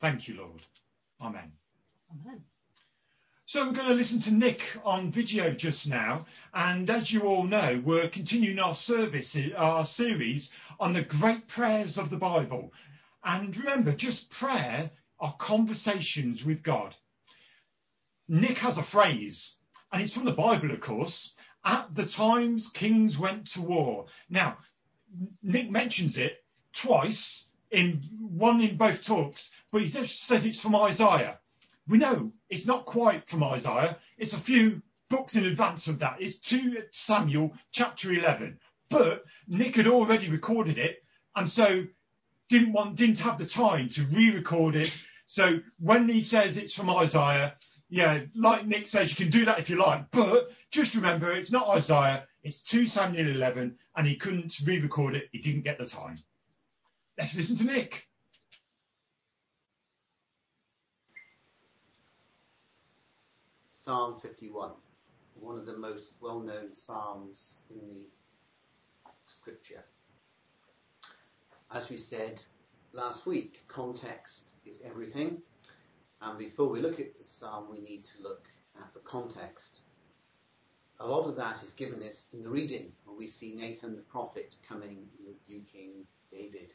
Thank 0.00 0.28
you, 0.28 0.36
Lord. 0.36 0.62
Amen. 1.20 1.52
Amen. 2.10 2.42
So 3.44 3.66
we're 3.66 3.72
going 3.72 3.88
to 3.88 3.94
listen 3.94 4.20
to 4.20 4.30
Nick 4.30 4.62
on 4.84 5.10
video 5.10 5.50
just 5.50 5.88
now, 5.88 6.26
and 6.54 6.88
as 6.88 7.12
you 7.12 7.22
all 7.22 7.42
know, 7.42 7.82
we're 7.84 8.08
continuing 8.08 8.60
our 8.60 8.74
service, 8.74 9.36
our 9.56 9.84
series 9.84 10.52
on 10.78 10.92
the 10.92 11.02
great 11.02 11.48
prayers 11.48 11.98
of 11.98 12.08
the 12.08 12.16
Bible. 12.16 12.72
And 13.24 13.54
remember, 13.56 13.92
just 13.92 14.30
prayer 14.30 14.92
are 15.18 15.34
conversations 15.38 16.44
with 16.44 16.62
God. 16.62 16.94
Nick 18.28 18.58
has 18.58 18.78
a 18.78 18.82
phrase, 18.82 19.56
and 19.92 20.02
it's 20.02 20.14
from 20.14 20.24
the 20.24 20.32
Bible, 20.32 20.70
of 20.70 20.80
course. 20.80 21.34
At 21.64 21.92
the 21.96 22.06
times 22.06 22.68
kings 22.68 23.18
went 23.18 23.48
to 23.48 23.60
war. 23.60 24.06
Now, 24.30 24.58
Nick 25.42 25.68
mentions 25.68 26.16
it 26.16 26.44
twice 26.72 27.46
in 27.72 28.08
one 28.20 28.60
in 28.60 28.76
both 28.76 29.04
talks, 29.04 29.50
but 29.72 29.82
he 29.82 29.88
says 29.88 30.46
it's 30.46 30.60
from 30.60 30.76
Isaiah. 30.76 31.40
We 31.88 31.98
know 31.98 32.32
it's 32.48 32.66
not 32.66 32.86
quite 32.86 33.28
from 33.28 33.42
Isaiah. 33.44 33.98
It's 34.18 34.34
a 34.34 34.40
few 34.40 34.82
books 35.08 35.34
in 35.36 35.44
advance 35.44 35.88
of 35.88 35.98
that. 35.98 36.16
It's 36.20 36.38
2 36.38 36.84
Samuel 36.92 37.52
chapter 37.70 38.12
11. 38.12 38.58
But 38.88 39.24
Nick 39.48 39.76
had 39.76 39.86
already 39.86 40.28
recorded 40.30 40.78
it 40.78 41.02
and 41.34 41.48
so 41.48 41.84
didn't 42.48 42.72
want 42.72 42.96
didn't 42.96 43.18
have 43.20 43.38
the 43.38 43.46
time 43.46 43.88
to 43.88 44.02
re-record 44.04 44.76
it. 44.76 44.92
So 45.26 45.60
when 45.78 46.08
he 46.08 46.20
says 46.20 46.56
it's 46.56 46.74
from 46.74 46.90
Isaiah, 46.90 47.56
yeah, 47.88 48.20
like 48.34 48.66
Nick 48.66 48.86
says, 48.86 49.10
you 49.10 49.16
can 49.16 49.30
do 49.30 49.44
that 49.44 49.58
if 49.58 49.68
you 49.68 49.76
like. 49.76 50.10
But 50.10 50.50
just 50.70 50.94
remember, 50.94 51.32
it's 51.32 51.52
not 51.52 51.68
Isaiah. 51.68 52.26
It's 52.42 52.60
2 52.62 52.86
Samuel 52.86 53.28
11, 53.28 53.76
and 53.96 54.06
he 54.06 54.16
couldn't 54.16 54.60
re-record 54.64 55.14
it. 55.14 55.28
He 55.30 55.38
didn't 55.38 55.62
get 55.62 55.78
the 55.78 55.86
time. 55.86 56.18
Let's 57.18 57.34
listen 57.34 57.56
to 57.58 57.64
Nick. 57.64 58.08
Psalm 63.84 64.14
51, 64.20 64.70
one 65.34 65.58
of 65.58 65.66
the 65.66 65.76
most 65.76 66.14
well 66.20 66.38
known 66.38 66.72
Psalms 66.72 67.62
in 67.68 67.80
the 67.88 68.06
scripture. 69.26 69.82
As 71.68 71.90
we 71.90 71.96
said 71.96 72.40
last 72.92 73.26
week, 73.26 73.64
context 73.66 74.54
is 74.64 74.84
everything. 74.86 75.42
And 76.20 76.38
before 76.38 76.68
we 76.68 76.80
look 76.80 77.00
at 77.00 77.18
the 77.18 77.24
Psalm, 77.24 77.66
we 77.68 77.80
need 77.80 78.04
to 78.04 78.22
look 78.22 78.46
at 78.80 78.94
the 78.94 79.00
context. 79.00 79.80
A 81.00 81.08
lot 81.08 81.28
of 81.28 81.34
that 81.34 81.60
is 81.64 81.74
given 81.74 82.04
us 82.04 82.32
in 82.34 82.44
the 82.44 82.50
reading, 82.50 82.92
where 83.04 83.16
we 83.16 83.26
see 83.26 83.56
Nathan 83.56 83.96
the 83.96 84.02
prophet 84.02 84.54
coming 84.68 85.08
rebuking 85.26 86.06
David. 86.30 86.72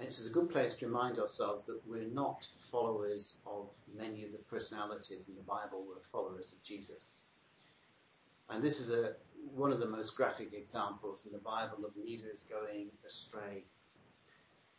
And 0.00 0.08
this 0.08 0.18
is 0.18 0.30
a 0.30 0.32
good 0.32 0.48
place 0.48 0.76
to 0.76 0.86
remind 0.86 1.18
ourselves 1.18 1.66
that 1.66 1.78
we're 1.86 2.08
not 2.08 2.48
followers 2.70 3.36
of 3.46 3.68
many 3.94 4.24
of 4.24 4.32
the 4.32 4.38
personalities 4.38 5.28
in 5.28 5.34
the 5.36 5.42
Bible, 5.42 5.84
we're 5.86 6.00
followers 6.10 6.54
of 6.54 6.62
Jesus. 6.62 7.20
And 8.48 8.62
this 8.64 8.80
is 8.80 8.92
a, 8.92 9.16
one 9.54 9.72
of 9.72 9.78
the 9.78 9.86
most 9.86 10.16
graphic 10.16 10.54
examples 10.54 11.26
in 11.26 11.32
the 11.32 11.38
Bible 11.38 11.84
of 11.84 11.94
leaders 12.02 12.48
going 12.50 12.86
astray. 13.06 13.64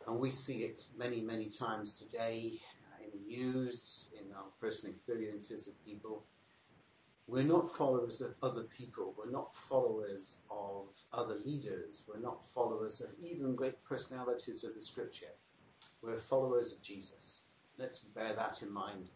And 0.08 0.18
we 0.18 0.32
see 0.32 0.64
it 0.64 0.88
many, 0.98 1.20
many 1.20 1.46
times 1.46 2.00
today 2.00 2.58
uh, 2.92 3.04
in 3.04 3.10
the 3.12 3.36
news, 3.36 4.08
in 4.18 4.34
our 4.34 4.46
personal 4.60 4.90
experiences 4.90 5.68
of 5.68 5.84
people. 5.84 6.24
We're 7.28 7.44
not 7.44 7.74
followers 7.76 8.20
of 8.20 8.34
other 8.42 8.64
people. 8.64 9.14
We're 9.16 9.30
not 9.30 9.54
followers 9.54 10.44
of 10.50 10.88
other 11.12 11.36
leaders. 11.44 12.04
We're 12.08 12.20
not 12.20 12.44
followers 12.44 13.00
of 13.00 13.10
even 13.20 13.54
great 13.54 13.82
personalities 13.84 14.64
of 14.64 14.74
the 14.74 14.82
scripture. 14.82 15.32
We're 16.02 16.18
followers 16.18 16.72
of 16.72 16.82
Jesus. 16.82 17.44
Let's 17.78 18.00
bear 18.00 18.34
that 18.34 18.62
in 18.62 18.72
mind. 18.72 19.08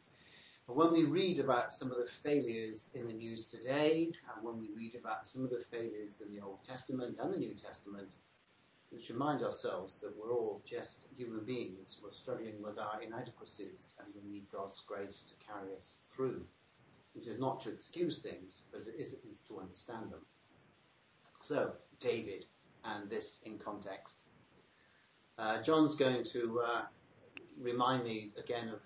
But 0.66 0.77
when 0.77 0.92
we 0.92 1.05
read 1.05 1.40
about 1.40 1.73
some 1.73 1.90
of 1.90 1.99
the 1.99 2.07
failures 2.07 2.92
in 2.95 3.07
the 3.07 3.12
news 3.12 3.51
today, 3.51 4.12
and 4.33 4.45
when 4.45 4.59
we 4.59 4.71
read 4.75 4.95
about 4.95 5.27
some 5.27 5.45
of 5.45 5.51
the 5.51 5.61
failures 5.61 6.21
in 6.21 6.33
the 6.33 6.40
Old 6.40 6.62
Testament 6.62 7.19
and 7.21 7.35
the 7.35 7.38
New 7.38 7.55
Testament, 7.55 8.16
let's 8.92 9.11
remind 9.11 9.42
ourselves 9.42 10.01
that 10.01 10.16
we're 10.16 10.33
all 10.33 10.62
just 10.64 11.09
human 11.16 11.45
beings. 11.45 12.01
We're 12.03 12.11
struggling 12.11 12.62
with 12.62 12.79
our 12.79 13.01
inadequacies 13.03 13.97
and 13.99 14.14
we 14.14 14.29
need 14.31 14.47
God's 14.51 14.81
grace 14.81 15.23
to 15.25 15.47
carry 15.47 15.75
us 15.75 15.99
through. 16.14 16.47
This 17.16 17.29
is 17.29 17.40
not 17.40 17.62
to 17.62 17.70
excuse 17.70 18.20
things, 18.20 18.66
but 18.70 18.83
it 18.87 19.00
is 19.00 19.40
to 19.48 19.59
understand 19.59 20.12
them. 20.12 20.20
So, 21.40 21.72
David, 21.98 22.44
and 22.85 23.09
this 23.09 23.42
in 23.46 23.59
context. 23.59 24.26
Uh, 25.38 25.62
John's 25.62 25.96
going 25.96 26.24
to 26.24 26.61
uh, 26.61 26.83
remind 27.59 28.05
me 28.05 28.33
again 28.38 28.68
of 28.68 28.81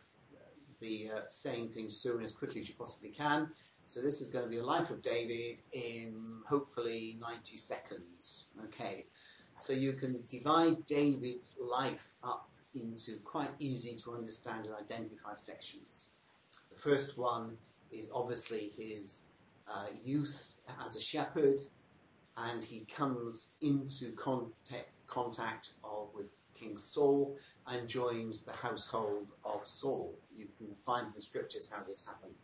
the 0.78 1.10
uh, 1.10 1.20
saying 1.26 1.70
things 1.70 2.00
through 2.00 2.20
as 2.20 2.30
quickly 2.30 2.60
as 2.60 2.68
you 2.68 2.76
possibly 2.76 3.10
can. 3.10 3.50
So 3.82 4.00
this 4.00 4.20
is 4.20 4.30
going 4.30 4.44
to 4.44 4.50
be 4.50 4.58
a 4.58 4.64
life 4.64 4.90
of 4.90 5.02
David 5.02 5.60
in 5.72 6.42
hopefully 6.48 7.18
90 7.20 7.56
seconds. 7.56 8.48
Okay. 8.66 9.06
So 9.56 9.72
you 9.72 9.94
can 9.94 10.22
divide 10.28 10.86
David's 10.86 11.58
life 11.60 12.12
up 12.22 12.48
into 12.76 13.16
quite 13.24 13.50
easy 13.58 13.96
to 13.96 14.14
understand 14.14 14.66
and 14.66 14.74
identify 14.76 15.34
sections. 15.34 16.12
The 16.70 16.78
first 16.78 17.18
one 17.18 17.58
is 17.92 18.10
obviously 18.14 18.72
his 18.76 19.28
uh, 19.68 19.86
youth 20.04 20.58
as 20.84 20.96
a 20.96 21.00
shepherd, 21.00 21.60
and 22.36 22.64
he 22.64 22.84
comes 22.84 23.52
into 23.60 24.12
contact, 24.12 24.90
contact 25.06 25.72
of, 25.84 26.08
with 26.14 26.30
King 26.54 26.76
Saul 26.76 27.36
and 27.66 27.88
joins 27.88 28.42
the 28.42 28.52
household 28.52 29.28
of 29.44 29.66
Saul. 29.66 30.14
You 30.36 30.46
can 30.58 30.74
find 30.86 31.06
in 31.08 31.12
the 31.14 31.20
scriptures 31.20 31.70
how 31.70 31.82
this 31.84 32.06
happened. 32.06 32.34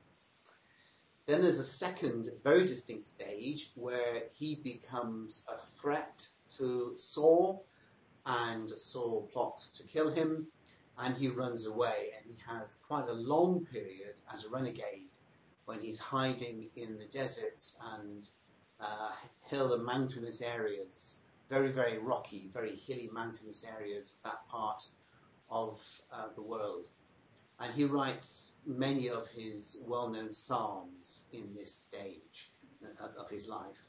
Then 1.26 1.42
there's 1.42 1.61
a 1.61 1.64
second, 1.64 2.30
very 2.44 2.66
distinct 2.66 3.04
stage 3.04 3.70
where 3.74 4.22
he 4.35 4.54
becomes 4.54 5.44
a 5.52 5.59
threat 5.59 6.26
to 6.50 6.92
Saul, 6.96 7.66
and 8.24 8.70
Saul 8.70 9.28
plots 9.32 9.76
to 9.78 9.85
kill 9.85 10.12
him, 10.12 10.46
and 10.98 11.16
he 11.16 11.28
runs 11.28 11.66
away, 11.66 12.12
and 12.16 12.24
he 12.26 12.37
has 12.46 12.76
quite 12.87 13.09
a 13.09 13.12
long 13.12 13.66
period 13.66 14.20
as 14.32 14.44
a 14.44 14.48
renegade 14.48 15.15
when 15.66 15.81
he's 15.81 15.98
hiding 15.98 16.70
in 16.76 16.98
the 16.98 17.05
desert 17.07 17.66
and 17.94 18.29
uh, 18.81 19.11
hill 19.42 19.74
and 19.74 19.85
mountainous 19.85 20.42
areas, 20.42 21.22
very, 21.48 21.70
very 21.72 21.98
rocky, 21.98 22.50
very 22.52 22.76
hilly 22.76 23.11
mountainous 23.12 23.64
areas 23.79 24.14
of 24.14 24.31
that 24.31 24.48
part 24.48 24.83
of 25.50 25.81
uh, 26.12 26.29
the 26.35 26.42
world. 26.42 26.88
And 27.61 27.74
he 27.74 27.85
writes 27.85 28.57
many 28.66 29.11
of 29.11 29.29
his 29.29 29.81
well 29.87 30.09
known 30.09 30.33
psalms 30.33 31.29
in 31.33 31.55
this 31.55 31.74
stage 31.74 32.52
of 33.16 33.31
his 33.31 33.48
life. 33.48 33.87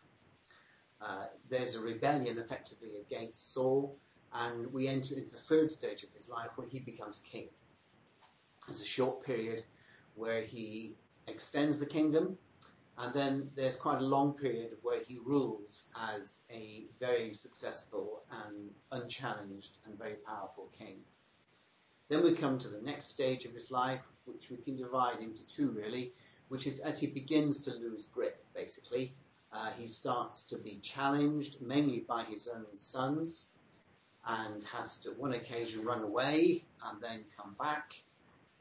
Uh, 1.02 1.08
Uh, 1.08 1.28
there's 1.50 1.76
a 1.76 1.82
rebellion 1.82 2.38
effectively 2.40 2.92
against 3.02 3.54
Saul, 3.54 3.96
and 4.34 4.74
we 4.74 4.88
enter 4.88 5.16
into 5.16 5.32
the 5.32 5.38
third 5.38 5.70
stage 5.70 6.04
of 6.04 6.10
his 6.14 6.30
life 6.30 6.50
where 6.56 6.68
he 6.68 6.80
becomes 6.80 7.20
king. 7.20 7.50
There's 8.66 8.82
a 8.82 8.86
short 8.86 9.24
period 9.24 9.64
where 10.16 10.42
he 10.42 10.96
extends 11.28 11.80
the 11.80 11.86
kingdom, 11.86 12.38
and 12.98 13.14
then 13.14 13.52
there's 13.56 13.76
quite 13.76 14.00
a 14.00 14.06
long 14.06 14.34
period 14.34 14.78
where 14.82 15.02
he 15.04 15.20
rules 15.24 15.90
as 16.14 16.44
a 16.52 16.86
very 17.00 17.34
successful 17.34 18.24
and 18.32 18.72
unchallenged 18.92 19.78
and 19.86 19.98
very 19.98 20.16
powerful 20.26 20.70
king. 20.78 21.00
Then 22.10 22.24
we 22.24 22.32
come 22.32 22.58
to 22.60 22.70
the 22.70 22.82
next 22.82 23.08
stage 23.08 23.46
of 23.46 23.54
his 23.54 23.70
life, 23.70 24.02
which 24.26 24.50
we 24.50 24.58
can 24.58 24.78
divide 24.78 25.20
into 25.20 25.46
two 25.46 25.72
really, 25.72 26.14
which 26.48 26.66
is 26.66 26.80
as 26.80 27.00
he 27.00 27.08
begins 27.08 27.62
to 27.62 27.72
lose 27.72 28.06
grip, 28.06 28.44
basically. 28.56 29.14
Uh, 29.52 29.70
he 29.78 29.88
starts 29.88 30.44
to 30.46 30.58
be 30.58 30.80
challenged 30.82 31.62
mainly 31.62 32.00
by 32.00 32.24
his 32.24 32.48
own 32.48 32.66
sons 32.80 33.52
and 34.26 34.64
has 34.66 35.00
to, 35.00 35.12
one 35.12 35.34
occasion, 35.34 35.86
run 35.86 36.02
away 36.02 36.64
and 36.86 37.02
then 37.02 37.24
come 37.36 37.56
back 37.60 38.02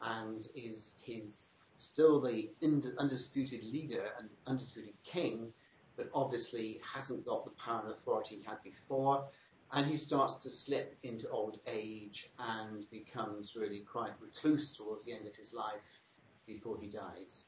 and 0.00 0.48
is 0.55 0.98
his 1.02 1.57
still 1.79 2.21
the 2.21 2.51
undisputed 2.99 3.65
leader 3.65 4.11
and 4.19 4.29
undisputed 4.47 4.95
king, 5.05 5.53
but 5.97 6.11
obviously 6.15 6.81
hasn't 6.95 7.25
got 7.27 7.45
the 7.45 7.53
power 7.53 7.83
and 7.85 7.91
authority 7.91 8.37
he 8.37 8.43
had 8.43 8.62
before. 8.62 9.29
And 9.73 9.87
he 9.87 9.97
starts 9.97 10.37
to 10.39 10.51
slip 10.51 10.97
into 11.03 11.29
old 11.29 11.59
age 11.67 12.31
and 12.39 12.89
becomes 12.91 13.57
really 13.57 13.81
quite 13.81 14.12
recluse 14.21 14.77
towards 14.77 15.05
the 15.05 15.12
end 15.12 15.27
of 15.27 15.35
his 15.35 15.53
life 15.53 16.01
before 16.47 16.79
he 16.81 16.89
dies. 16.89 17.47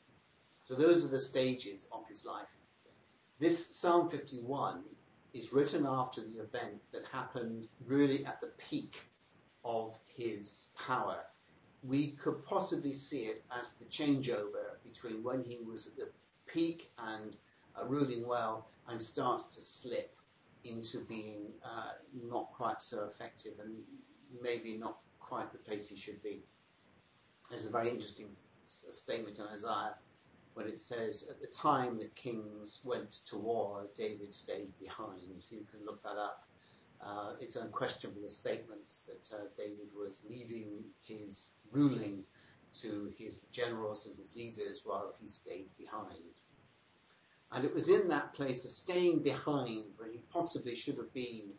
So 0.63 0.75
those 0.75 1.05
are 1.05 1.09
the 1.09 1.21
stages 1.21 1.87
of 1.93 2.07
his 2.09 2.27
life. 2.27 2.49
This 3.39 3.77
Psalm 3.77 4.11
51 4.11 4.83
is 5.33 5.53
written 5.53 5.87
after 5.87 6.23
the 6.23 6.41
event 6.41 6.83
that 6.93 7.05
happened 7.05 7.69
really 7.87 8.27
at 8.27 8.41
the 8.41 8.51
peak 8.69 9.09
of 9.65 9.97
his 10.17 10.71
power 10.77 11.21
we 11.85 12.13
could 12.13 12.45
possibly 12.45 12.93
see 12.93 13.23
it 13.23 13.45
as 13.61 13.75
the 13.75 13.85
changeover 13.87 14.77
between 14.85 15.23
when 15.23 15.45
he 15.45 15.59
was 15.59 15.87
at 15.87 15.97
the 15.97 16.09
peak 16.47 16.91
and 16.99 17.37
uh, 17.77 17.85
ruling 17.87 18.27
well 18.27 18.67
and 18.89 19.01
starts 19.01 19.47
to 19.55 19.61
slip 19.61 20.15
into 20.65 21.01
being 21.01 21.47
uh, 21.65 21.93
not 22.29 22.51
quite 22.53 22.81
so 22.81 23.05
effective 23.05 23.53
and 23.63 23.75
maybe 24.43 24.77
not 24.77 24.99
quite 25.21 25.51
the 25.53 25.59
place 25.59 25.89
he 25.89 25.97
should 25.97 26.23
be. 26.23 26.43
There's 27.51 27.67
a 27.67 27.71
very 27.71 27.91
interesting 27.91 28.29
statement 28.67 29.39
in 29.39 29.45
Isaiah 29.47 29.95
when 30.55 30.67
it 30.67 30.81
says, 30.81 31.29
At 31.31 31.41
the 31.41 31.47
time 31.47 31.99
that 32.01 32.15
kings 32.17 32.81
went 32.85 33.13
to 33.27 33.39
war, 33.39 33.87
David 33.95 34.35
stayed 34.35 34.77
behind. 34.81 35.45
You 35.51 35.65
can 35.71 35.85
look 35.87 36.03
that 36.03 36.17
up. 36.17 36.48
Uh, 37.01 37.33
it's 37.41 37.57
unquestionably 37.57 38.25
a 38.25 38.31
statement 38.31 38.97
that 39.07 39.37
uh, 39.37 39.41
David 39.57 39.89
was 39.97 40.27
leaving 40.29 40.85
his 41.01 41.53
ruling 41.71 42.25
to 42.73 43.13
his 43.17 43.41
generals 43.53 44.07
and 44.07 44.17
his 44.19 44.35
leaders 44.35 44.83
while 44.85 45.15
he 45.21 45.29
stayed 45.29 45.69
behind. 45.79 46.19
And 47.53 47.65
it 47.65 47.73
was 47.73 47.89
in 47.89 48.09
that 48.09 48.35
place 48.35 48.65
of 48.65 48.73
staying 48.73 49.21
behind 49.21 49.85
where 49.97 50.11
he 50.11 50.23
possibly 50.31 50.75
should 50.75 50.99
have 50.99 51.13
been 51.15 51.51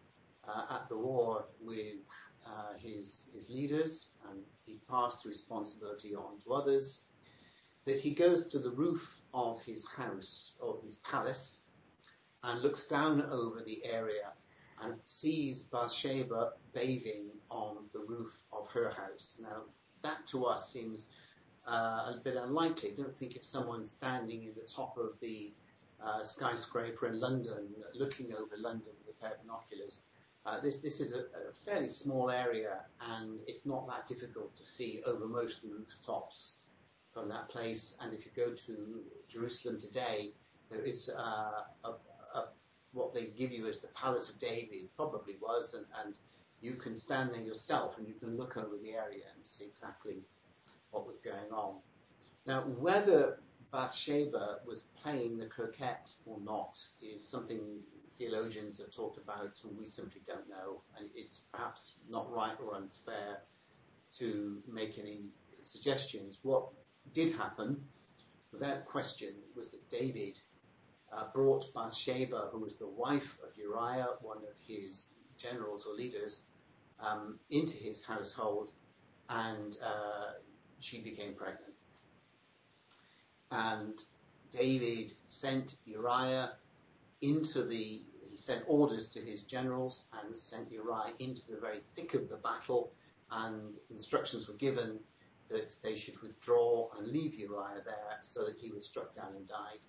uh, 0.48 0.66
at 0.70 0.90
the 0.90 0.98
war 0.98 1.46
with 1.62 2.06
uh, 2.46 2.74
his, 2.78 3.32
his 3.34 3.50
leaders 3.50 4.10
and 4.30 4.44
he 4.66 4.80
passed 4.90 5.24
the 5.24 5.30
responsibility 5.30 6.16
on 6.16 6.38
to 6.44 6.54
others, 6.54 7.06
that 7.86 8.00
he 8.00 8.12
goes 8.12 8.48
to 8.48 8.60
the 8.60 8.72
roof 8.72 9.22
of 9.34 9.62
his 9.62 9.90
house 9.90 10.54
or 10.60 10.78
his 10.84 10.98
palace 10.98 11.64
and 12.44 12.62
looks 12.62 12.88
down 12.88 13.24
over 13.32 13.62
the 13.66 13.84
area 13.86 14.32
and 14.82 14.96
sees 15.04 15.64
Bathsheba 15.64 16.54
bathing 16.74 17.26
on 17.50 17.78
the 17.94 18.00
roof 18.00 18.44
of 18.52 18.68
her 18.70 18.90
house. 18.90 19.40
Now, 19.42 19.64
that 20.02 20.26
to 20.28 20.46
us 20.46 20.72
seems 20.72 21.10
uh, 21.68 22.14
a 22.16 22.22
bit 22.24 22.36
unlikely. 22.36 22.94
Don't 22.98 23.16
think 23.16 23.36
if 23.36 23.44
someone 23.44 23.88
standing 23.88 24.44
in 24.44 24.54
the 24.56 24.68
top 24.68 24.98
of 24.98 25.20
the 25.20 25.52
uh, 26.04 26.24
skyscraper 26.24 27.08
in 27.08 27.20
London, 27.20 27.68
looking 27.94 28.34
over 28.34 28.56
London 28.58 28.94
with 29.06 29.16
a 29.16 29.22
pair 29.22 29.36
of 29.36 29.42
binoculars. 29.42 30.04
Uh, 30.46 30.60
this, 30.62 30.80
this 30.80 31.02
is 31.02 31.14
a, 31.14 31.20
a, 31.20 31.54
fairly 31.66 31.90
small 31.90 32.30
area, 32.30 32.80
and 33.18 33.40
it's 33.48 33.66
not 33.66 33.88
that 33.90 34.08
difficult 34.08 34.56
to 34.56 34.64
see 34.64 35.02
over 35.06 35.28
most 35.28 35.64
of 35.64 35.70
the 35.70 35.76
rooftops 35.76 36.56
from 37.14 37.28
that 37.28 37.50
place. 37.50 38.00
And 38.02 38.14
if 38.14 38.26
you 38.26 38.32
go 38.36 38.54
to 38.54 39.02
Jerusalem 39.28 39.80
today, 39.80 40.32
there 40.72 40.82
is 40.82 41.10
uh, 41.10 41.64
a, 41.84 41.92
what 42.94 43.14
they 43.14 43.26
give 43.26 43.52
you 43.52 43.68
as 43.68 43.82
the 43.82 43.88
Palace 43.90 44.30
of 44.30 44.40
David 44.40 44.90
probably 44.96 45.36
was, 45.42 45.74
and, 45.74 45.86
and 46.04 46.18
you 46.62 46.74
can 46.74 46.96
stand 46.96 47.32
there 47.32 47.42
yourself 47.42 47.98
and 47.98 48.08
you 48.08 48.14
can 48.14 48.38
look 48.38 48.58
over 48.58 48.78
the 48.82 48.94
area 48.94 49.24
and 49.36 49.46
see 49.46 49.66
exactly 49.66 50.18
what 50.92 51.08
was 51.08 51.18
going 51.18 51.52
on. 51.52 51.76
Now, 52.46 52.62
whether 52.62 53.40
Bathsheba 53.72 54.60
was 54.66 54.82
playing 55.04 55.38
the 55.38 55.46
croquet 55.46 55.98
or 56.26 56.40
not 56.44 56.80
is 57.02 57.28
something 57.28 57.80
theologians 58.18 58.80
have 58.80 58.92
talked 58.92 59.18
about 59.18 59.60
and 59.64 59.78
we 59.78 59.86
simply 59.86 60.22
don't 60.26 60.50
know. 60.50 60.82
And 60.98 61.10
it's 61.16 61.44
perhaps 61.54 62.00
not 62.10 62.32
right 62.32 62.56
or 62.64 62.76
unfair 62.76 63.42
to 64.14 64.62
make 64.68 64.98
any 64.98 65.26
suggestions. 65.62 66.40
What 66.42 66.70
did 67.14 67.36
happen, 67.36 67.82
without 68.52 68.86
question, 68.86 69.36
was 69.56 69.72
that 69.72 69.88
David 69.88 70.40
uh, 71.12 71.26
brought 71.34 71.74
Bathsheba, 71.74 72.50
who 72.52 72.60
was 72.60 72.78
the 72.78 72.88
wife 72.88 73.38
of 73.44 73.58
Uriah, 73.58 74.10
one 74.22 74.38
of 74.38 74.56
his 74.68 75.14
generals 75.38 75.88
or 75.88 75.96
leaders, 75.96 76.44
um, 77.00 77.40
into 77.50 77.78
his 77.78 78.04
household, 78.04 78.72
and 79.30 79.78
uh, 79.84 80.34
she 80.80 81.02
became 81.02 81.34
pregnant. 81.34 81.74
And 83.52 84.02
David 84.52 85.14
sent 85.28 85.78
Uriah 85.86 86.54
into 87.22 87.64
the, 87.64 88.02
he 88.30 88.36
sent 88.36 88.64
orders 88.68 89.10
to 89.12 89.20
his 89.20 89.44
generals 89.44 90.08
and 90.22 90.36
sent 90.36 90.72
Uriah 90.72 91.14
into 91.20 91.50
the 91.52 91.58
very 91.58 91.80
thick 91.96 92.14
of 92.14 92.30
the 92.30 92.38
battle, 92.38 92.92
and 93.32 93.78
instructions 93.90 94.48
were 94.48 94.56
given 94.56 95.00
that 95.50 95.76
they 95.82 95.96
should 95.96 96.20
withdraw 96.22 96.90
and 96.98 97.08
leave 97.08 97.34
Uriah 97.34 97.82
there 97.84 98.18
so 98.22 98.46
that 98.46 98.56
he 98.60 98.72
was 98.72 98.86
struck 98.86 99.14
down 99.14 99.34
and 99.36 99.48
died. 99.48 99.80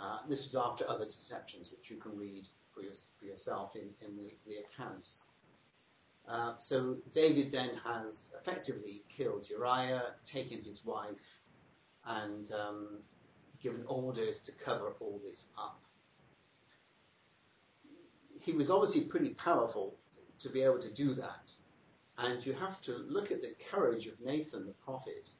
Uh, 0.00 0.18
this 0.28 0.44
was 0.44 0.56
after 0.56 0.88
other 0.88 1.04
deceptions, 1.04 1.70
which 1.70 1.90
you 1.90 1.96
can 1.96 2.16
read 2.16 2.46
for, 2.72 2.82
your, 2.82 2.92
for 3.18 3.26
yourself 3.26 3.76
in, 3.76 3.88
in 4.06 4.16
the, 4.16 4.32
the 4.46 4.56
accounts. 4.56 5.20
Uh, 6.26 6.54
so 6.58 6.96
David 7.12 7.52
then 7.52 7.70
has 7.84 8.34
effectively 8.40 9.02
killed 9.08 9.48
Uriah, 9.50 10.14
taken 10.24 10.62
his 10.62 10.84
wife, 10.84 11.40
and 12.06 12.50
um, 12.52 12.88
given 13.60 13.84
orders 13.86 14.42
to 14.44 14.52
cover 14.52 14.94
all 15.00 15.20
this 15.24 15.52
up. 15.58 15.80
He 18.40 18.52
was 18.52 18.70
obviously 18.70 19.02
pretty 19.02 19.34
powerful 19.34 19.96
to 20.38 20.48
be 20.48 20.62
able 20.62 20.78
to 20.78 20.92
do 20.92 21.14
that. 21.14 21.52
And 22.16 22.44
you 22.44 22.54
have 22.54 22.80
to 22.82 22.92
look 23.08 23.30
at 23.30 23.42
the 23.42 23.54
courage 23.70 24.06
of 24.06 24.20
Nathan 24.20 24.66
the 24.66 24.72
prophet 24.72 25.30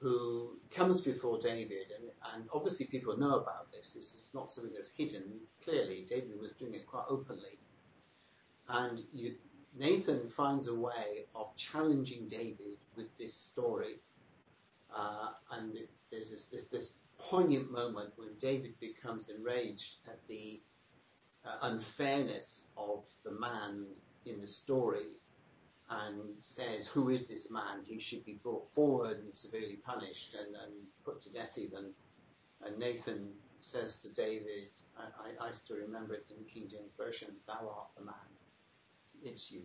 who 0.00 0.56
comes 0.70 1.02
before 1.02 1.38
David, 1.38 1.92
and, 1.98 2.10
and 2.34 2.48
obviously 2.54 2.86
people 2.86 3.18
know 3.18 3.36
about 3.36 3.70
this. 3.70 3.92
This 3.92 4.14
is 4.14 4.32
not 4.34 4.50
something 4.50 4.72
that's 4.74 4.94
hidden. 4.94 5.40
Clearly, 5.62 6.06
David 6.08 6.40
was 6.40 6.52
doing 6.52 6.74
it 6.74 6.86
quite 6.86 7.04
openly. 7.08 7.58
And 8.68 9.02
you, 9.12 9.34
Nathan 9.78 10.26
finds 10.26 10.68
a 10.68 10.74
way 10.78 11.26
of 11.34 11.54
challenging 11.54 12.28
David 12.28 12.78
with 12.96 13.16
this 13.18 13.34
story. 13.34 13.96
Uh, 14.94 15.32
and 15.52 15.76
there's 16.10 16.30
this, 16.30 16.46
this, 16.46 16.66
this, 16.66 16.94
poignant 17.18 17.70
moment 17.70 18.10
when 18.16 18.30
David 18.38 18.72
becomes 18.80 19.28
enraged 19.28 19.98
at 20.06 20.26
the 20.26 20.58
uh, 21.44 21.56
unfairness 21.62 22.70
of 22.78 23.04
the 23.24 23.32
man 23.32 23.84
in 24.24 24.40
the 24.40 24.46
story 24.46 25.19
and 25.90 26.20
says, 26.40 26.86
Who 26.86 27.10
is 27.10 27.28
this 27.28 27.50
man? 27.50 27.82
He 27.84 27.98
should 27.98 28.24
be 28.24 28.34
brought 28.42 28.70
forward 28.70 29.18
and 29.18 29.34
severely 29.34 29.76
punished 29.84 30.34
and, 30.34 30.54
and 30.54 30.72
put 31.04 31.20
to 31.22 31.30
death 31.30 31.58
even. 31.58 31.90
And 32.64 32.78
Nathan 32.78 33.30
says 33.58 33.98
to 33.98 34.08
David, 34.10 34.68
I, 34.96 35.48
I, 35.48 35.52
still 35.52 35.76
remember 35.76 36.14
it 36.14 36.26
in 36.30 36.36
the 36.42 36.48
King 36.48 36.68
James 36.68 36.92
Version, 36.96 37.34
Thou 37.46 37.74
art 37.76 37.88
the 37.98 38.04
man. 38.04 38.14
It's 39.22 39.50
you. 39.50 39.62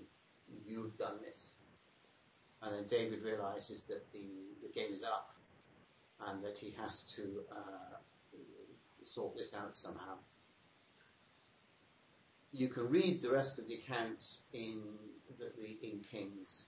You've 0.65 0.97
done 0.97 1.19
this. 1.23 1.59
And 2.61 2.75
then 2.75 2.87
David 2.87 3.21
realizes 3.21 3.83
that 3.83 4.11
the, 4.11 4.27
the 4.61 4.69
game 4.73 4.93
is 4.93 5.03
up 5.03 5.35
and 6.27 6.43
that 6.43 6.57
he 6.57 6.73
has 6.79 7.03
to 7.15 7.43
uh, 7.51 7.97
sort 9.03 9.37
this 9.37 9.55
out 9.55 9.77
somehow. 9.77 10.15
You 12.57 12.69
can 12.69 12.89
read 12.89 13.21
the 13.21 13.31
rest 13.31 13.59
of 13.59 13.67
the 13.67 13.73
account 13.73 14.37
in 14.53 14.81
the, 15.37 15.51
the, 15.57 15.77
in 15.85 15.99
Kings. 15.99 16.67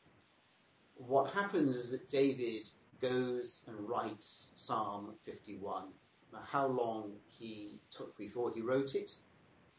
What 0.95 1.32
happens 1.32 1.78
is 1.78 1.91
that 1.91 2.10
David 2.10 2.69
goes 3.00 3.63
and 3.67 3.88
writes 3.88 4.52
Psalm 4.56 5.13
51. 5.21 5.86
Now, 6.34 6.39
how 6.45 6.67
long 6.67 7.13
he 7.30 7.80
took 7.89 8.17
before 8.17 8.52
he 8.54 8.60
wrote 8.60 8.95
it, 8.95 9.13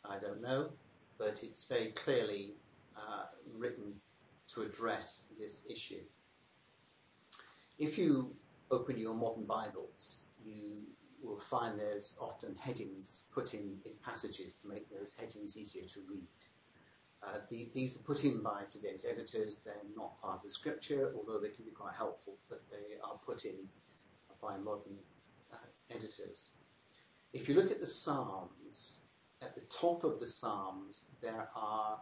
I 0.03 0.19
don't 0.19 0.41
know, 0.41 0.71
but 1.19 1.43
it's 1.45 1.65
very 1.65 1.89
clearly 1.89 2.55
uh, 2.97 3.25
written 3.59 3.93
to 4.55 4.63
address 4.63 5.35
this 5.39 5.67
issue. 5.71 6.01
If 7.79 7.99
you 7.99 8.35
open 8.71 8.97
your 8.97 9.15
modern 9.15 9.45
Bibles, 9.45 10.25
you 10.43 10.85
will 11.23 11.41
find 11.41 11.79
there's 11.79 12.17
often 12.21 12.55
headings 12.57 13.25
put 13.33 13.55
in, 13.55 13.79
in 13.85 13.93
passages 14.05 14.55
to 14.55 14.69
make 14.69 14.89
those 14.91 15.15
headings 15.15 15.57
easier 15.57 15.85
to 15.87 16.01
read. 16.09 16.27
Uh, 17.23 17.39
the, 17.51 17.69
these 17.75 17.99
are 17.99 18.03
put 18.05 18.25
in 18.25 18.43
by 18.43 18.63
today's 18.71 19.05
editors. 19.05 19.61
They're 19.65 19.75
not 19.97 20.21
part 20.23 20.37
of 20.37 20.43
the 20.45 20.51
scripture, 20.51 21.13
although 21.17 21.41
they 21.41 21.49
can 21.49 21.65
be 21.65 21.73
quite 21.73 21.95
helpful, 21.95 22.37
but 22.49 22.63
they 22.71 22.99
are 23.03 23.19
put 23.27 23.45
in 23.45 23.57
by 24.41 24.57
modern 24.57 24.97
uh, 25.53 25.57
editors. 25.91 26.51
If 27.33 27.49
you 27.49 27.57
look 27.57 27.71
at 27.71 27.81
the 27.81 27.87
Psalms, 27.87 29.05
at 29.43 29.55
the 29.55 29.63
top 29.63 30.05
of 30.05 30.21
the 30.21 30.27
Psalms, 30.27 31.11
there 31.21 31.49
are 31.57 31.99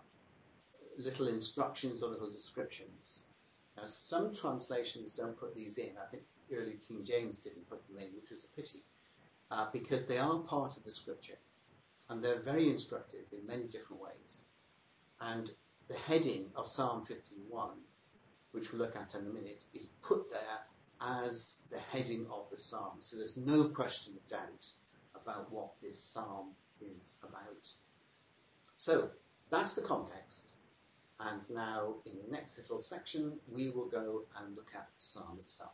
little 0.99 1.29
instructions 1.29 2.03
or 2.03 2.11
little 2.11 2.31
descriptions. 2.31 3.25
Now, 3.77 3.85
some 3.85 4.35
translations 4.35 5.13
don't 5.13 5.39
put 5.39 5.55
these 5.55 5.79
in. 5.79 5.93
I 6.01 6.07
think 6.11 6.23
early 6.55 6.79
King 6.87 7.05
James 7.05 7.39
didn't 7.39 7.69
put 7.69 7.87
them 7.89 7.99
in, 7.99 8.15
which 8.15 8.31
was 8.31 8.45
a 8.45 8.57
pity, 8.57 8.81
uh, 9.51 9.69
because 9.73 10.07
they 10.07 10.19
are 10.19 10.39
part 10.41 10.77
of 10.77 10.85
the 10.85 10.93
scripture. 10.93 11.39
And 12.09 12.23
they're 12.23 12.41
very 12.41 12.69
instructive 12.69 13.25
in 13.33 13.47
many 13.47 13.65
different 13.65 14.03
ways. 14.03 14.43
And 15.21 15.51
the 15.89 15.95
heading 15.95 16.51
of 16.55 16.67
Psalm 16.67 17.05
51, 17.05 17.71
which 18.53 18.73
we'll 18.73 18.83
look 18.83 18.97
at 18.97 19.15
in 19.15 19.27
a 19.27 19.31
minute, 19.31 19.65
is 19.75 19.87
put 20.03 20.31
there 20.31 20.61
as 21.01 21.63
the 21.71 21.79
heading 21.79 22.27
of 22.31 22.49
the 22.51 22.59
psalm. 22.59 22.97
So 23.01 23.17
there's 23.17 23.37
no 23.37 23.69
question 23.69 24.15
of 24.17 24.27
doubt 24.29 24.67
about 25.15 25.53
what 25.53 25.71
this 25.83 26.01
psalm 26.01 26.53
is 26.81 27.19
about. 27.23 27.69
So 28.77 29.11
that's 29.51 29.75
the 29.75 29.83
context. 29.83 30.53
And 31.19 31.41
now 31.49 31.95
in 32.05 32.13
the 32.19 32.31
next 32.31 32.59
little 32.59 32.81
section, 32.81 33.39
we 33.49 33.71
will 33.71 33.89
go 33.89 34.23
and 34.39 34.55
look 34.55 34.71
at 34.75 34.87
the 34.87 35.03
psalm 35.03 35.39
itself. 35.41 35.73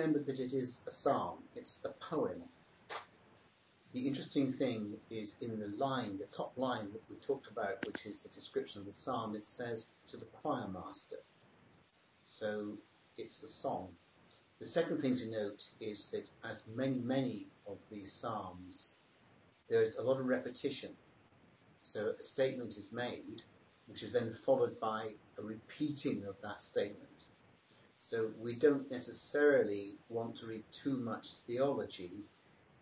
remember 0.00 0.20
that 0.20 0.40
it 0.40 0.54
is 0.54 0.82
a 0.86 0.90
psalm, 0.90 1.38
it's 1.54 1.84
a 1.84 1.90
poem. 1.90 2.42
The 3.92 4.06
interesting 4.06 4.50
thing 4.50 4.94
is 5.10 5.36
in 5.42 5.58
the 5.58 5.68
line, 5.76 6.16
the 6.16 6.24
top 6.26 6.56
line 6.56 6.90
that 6.92 7.02
we 7.10 7.16
talked 7.16 7.48
about, 7.48 7.84
which 7.86 8.06
is 8.06 8.20
the 8.20 8.30
description 8.30 8.80
of 8.80 8.86
the 8.86 8.94
psalm, 8.94 9.34
it 9.34 9.46
says 9.46 9.92
to 10.08 10.16
the 10.16 10.24
choir 10.24 10.68
master. 10.68 11.18
So 12.24 12.78
it's 13.18 13.42
a 13.42 13.48
song. 13.48 13.88
The 14.58 14.66
second 14.66 15.02
thing 15.02 15.16
to 15.16 15.30
note 15.30 15.66
is 15.80 16.10
that 16.12 16.30
as 16.48 16.66
many, 16.74 17.00
many 17.00 17.46
of 17.66 17.78
these 17.90 18.12
psalms, 18.12 18.96
there's 19.68 19.98
a 19.98 20.02
lot 20.02 20.18
of 20.18 20.26
repetition. 20.26 20.90
So 21.82 22.14
a 22.18 22.22
statement 22.22 22.78
is 22.78 22.92
made, 22.92 23.42
which 23.86 24.02
is 24.02 24.12
then 24.12 24.32
followed 24.32 24.80
by 24.80 25.10
a 25.38 25.42
repeating 25.42 26.24
of 26.26 26.36
that 26.42 26.62
statement. 26.62 27.24
So 28.02 28.30
we 28.40 28.54
don't 28.54 28.90
necessarily 28.90 29.94
want 30.08 30.34
to 30.36 30.46
read 30.46 30.64
too 30.72 30.96
much 30.96 31.34
theology 31.46 32.24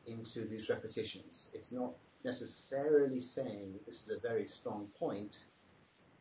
into 0.07 0.47
these 0.47 0.71
repetitions. 0.71 1.51
It's 1.53 1.73
not 1.73 1.93
necessarily 2.25 3.21
saying 3.21 3.73
that 3.73 3.85
this 3.85 4.07
is 4.07 4.11
a 4.17 4.21
very 4.21 4.47
strong 4.47 4.87
point, 4.99 5.47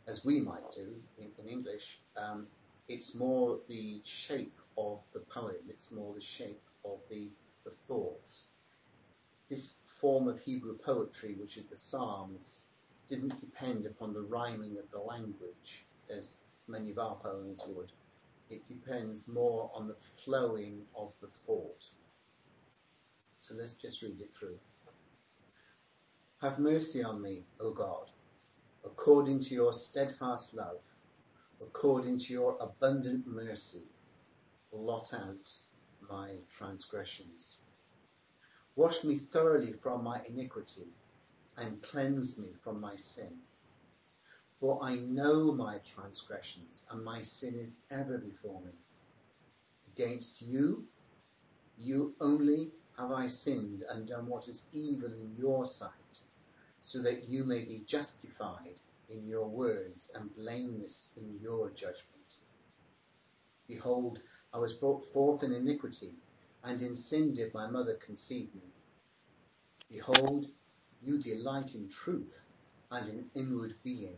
as 0.08 0.26
we 0.26 0.42
might 0.42 0.72
do 0.72 0.96
in, 1.20 1.30
in 1.38 1.48
English. 1.48 2.00
Um, 2.18 2.48
it's 2.90 3.14
more 3.16 3.60
the 3.70 4.02
shape 4.04 4.60
of 4.78 5.00
the 5.14 5.20
poem. 5.20 5.70
It's 5.70 5.92
more 5.92 6.14
the 6.14 6.20
shape 6.20 6.64
of 6.84 6.98
the, 7.10 7.30
the 7.66 7.72
thoughts. 7.72 8.50
This 9.48 9.80
form 10.02 10.28
of 10.28 10.40
Hebrew 10.40 10.76
poetry, 10.76 11.36
which 11.36 11.56
is 11.56 11.66
the 11.66 11.78
Psalms, 11.78 12.64
didn't 13.08 13.40
depend 13.40 13.86
upon 13.86 14.14
the 14.14 14.22
rhyming 14.22 14.78
of 14.80 14.90
the 14.92 15.00
language 15.00 15.86
as 16.10 16.40
many 16.68 16.90
of 16.90 16.98
our 16.98 17.16
poems 17.16 17.64
would. 17.68 17.92
It 18.50 18.66
depends 18.66 19.28
more 19.28 19.70
on 19.74 19.88
the 19.88 19.96
flowing 20.24 20.86
of 20.96 21.12
the 21.22 21.28
thought. 21.28 21.90
So 23.40 23.56
let's 23.56 23.76
just 23.76 24.02
read 24.02 24.20
it 24.22 24.34
through. 24.34 24.58
Have 26.42 26.60
mercy 26.60 27.04
on 27.04 27.22
me, 27.22 27.44
O 27.60 27.72
God, 27.72 28.10
according 28.86 29.40
to 29.42 29.54
your 29.54 29.74
steadfast 29.74 30.56
love, 30.56 30.80
according 31.62 32.20
to 32.20 32.34
your 32.34 32.58
abundant 32.62 33.28
mercy, 33.28 33.84
blot 34.72 35.14
out 35.14 35.52
my 36.10 36.36
transgressions. 36.50 37.58
Wash 38.76 39.04
me 39.04 39.18
thoroughly 39.18 39.74
from 39.74 40.04
my 40.04 40.22
iniquity 40.28 40.88
and 41.58 41.82
cleanse 41.82 42.40
me 42.40 42.54
from 42.64 42.80
my 42.80 42.96
sin. 42.96 43.40
For 44.58 44.82
I 44.82 44.96
know 44.96 45.52
my 45.52 45.78
transgressions 45.80 46.88
and 46.90 47.04
my 47.04 47.22
sin 47.22 47.60
is 47.60 47.82
ever 47.92 48.18
before 48.18 48.60
me. 48.62 48.72
Against 49.94 50.42
you, 50.42 50.88
you 51.78 52.16
only 52.20 52.72
have 52.98 53.12
I 53.12 53.28
sinned 53.28 53.84
and 53.88 54.08
done 54.08 54.26
what 54.26 54.48
is 54.48 54.68
evil 54.74 55.14
in 55.14 55.36
your 55.38 55.68
sight, 55.68 56.22
so 56.82 57.04
that 57.04 57.30
you 57.30 57.44
may 57.44 57.66
be 57.66 57.84
justified 57.86 58.80
in 59.10 59.28
your 59.28 59.48
words 59.48 60.12
and 60.16 60.36
blameless 60.36 61.12
in 61.18 61.40
your 61.40 61.70
judgment. 61.70 62.38
Behold, 63.68 64.24
I 64.52 64.58
was 64.58 64.74
brought 64.74 65.04
forth 65.04 65.44
in 65.44 65.54
iniquity, 65.54 66.16
and 66.64 66.82
in 66.82 66.96
sin 66.96 67.34
did 67.34 67.54
my 67.54 67.68
mother 67.68 67.94
conceive 67.94 68.56
me. 68.56 68.72
Behold, 69.90 70.48
you 71.04 71.20
delight 71.20 71.76
in 71.76 71.90
truth 71.90 72.48
and 72.90 73.08
in 73.08 73.30
inward 73.36 73.76
being, 73.84 74.18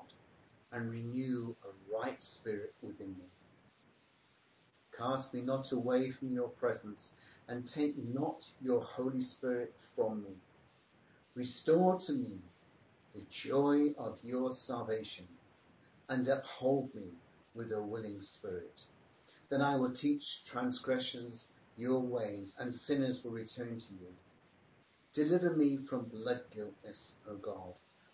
and 0.71 0.89
renew 0.89 1.55
a 1.65 1.95
right 1.97 2.21
spirit 2.23 2.73
within 2.81 3.09
me. 3.17 3.25
Cast 4.97 5.33
me 5.33 5.41
not 5.41 5.71
away 5.71 6.11
from 6.11 6.33
your 6.33 6.49
presence, 6.49 7.15
and 7.47 7.67
take 7.67 7.97
not 7.97 8.45
your 8.61 8.81
Holy 8.81 9.21
Spirit 9.21 9.73
from 9.95 10.23
me. 10.23 10.35
Restore 11.35 11.97
to 11.97 12.13
me 12.13 12.39
the 13.13 13.21
joy 13.29 13.93
of 13.97 14.19
your 14.23 14.51
salvation, 14.51 15.27
and 16.07 16.27
uphold 16.27 16.93
me 16.95 17.09
with 17.53 17.71
a 17.71 17.81
willing 17.81 18.21
spirit. 18.21 18.83
Then 19.49 19.61
I 19.61 19.75
will 19.75 19.91
teach 19.91 20.45
transgressors 20.45 21.49
your 21.77 21.99
ways, 21.99 22.57
and 22.59 22.73
sinners 22.73 23.23
will 23.23 23.31
return 23.31 23.79
to 23.79 23.93
you. 23.93 24.13
Deliver 25.13 25.55
me 25.55 25.77
from 25.77 26.05
blood 26.05 26.43
guiltness, 26.51 27.17
O 27.27 27.35
God, 27.35 27.73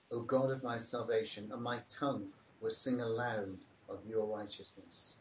O 0.10 0.22
God 0.22 0.50
of 0.50 0.64
my 0.64 0.80
salvation, 0.80 1.52
and 1.52 1.62
my 1.62 1.80
tongue 1.90 2.32
will 2.62 2.70
sing 2.70 3.02
aloud 3.02 3.58
of 3.90 4.06
your 4.06 4.26
righteousness. 4.26 5.16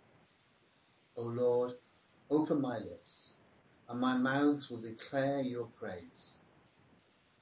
O 1.17 1.23
Lord, 1.23 1.73
open 2.31 2.61
my 2.61 2.79
lips, 2.79 3.35
and 3.89 4.01
my 4.01 4.17
mouths 4.17 4.71
will 4.71 4.81
declare 4.81 5.41
your 5.41 5.67
praise. 5.79 6.39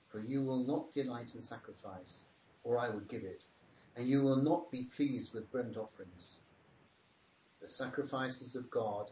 For 0.09 0.21
you 0.21 0.43
will 0.45 0.65
not 0.65 0.93
delight 0.93 1.35
in 1.35 1.41
sacrifice, 1.41 2.29
or 2.63 2.79
I 2.79 2.89
would 2.89 3.09
give 3.09 3.25
it, 3.25 3.45
and 3.97 4.09
you 4.09 4.23
will 4.23 4.37
not 4.37 4.71
be 4.71 4.85
pleased 4.97 5.35
with 5.35 5.51
burnt 5.51 5.77
offerings. 5.77 6.39
The 7.61 7.69
sacrifices 7.69 8.57
of 8.57 8.71
God 8.71 9.11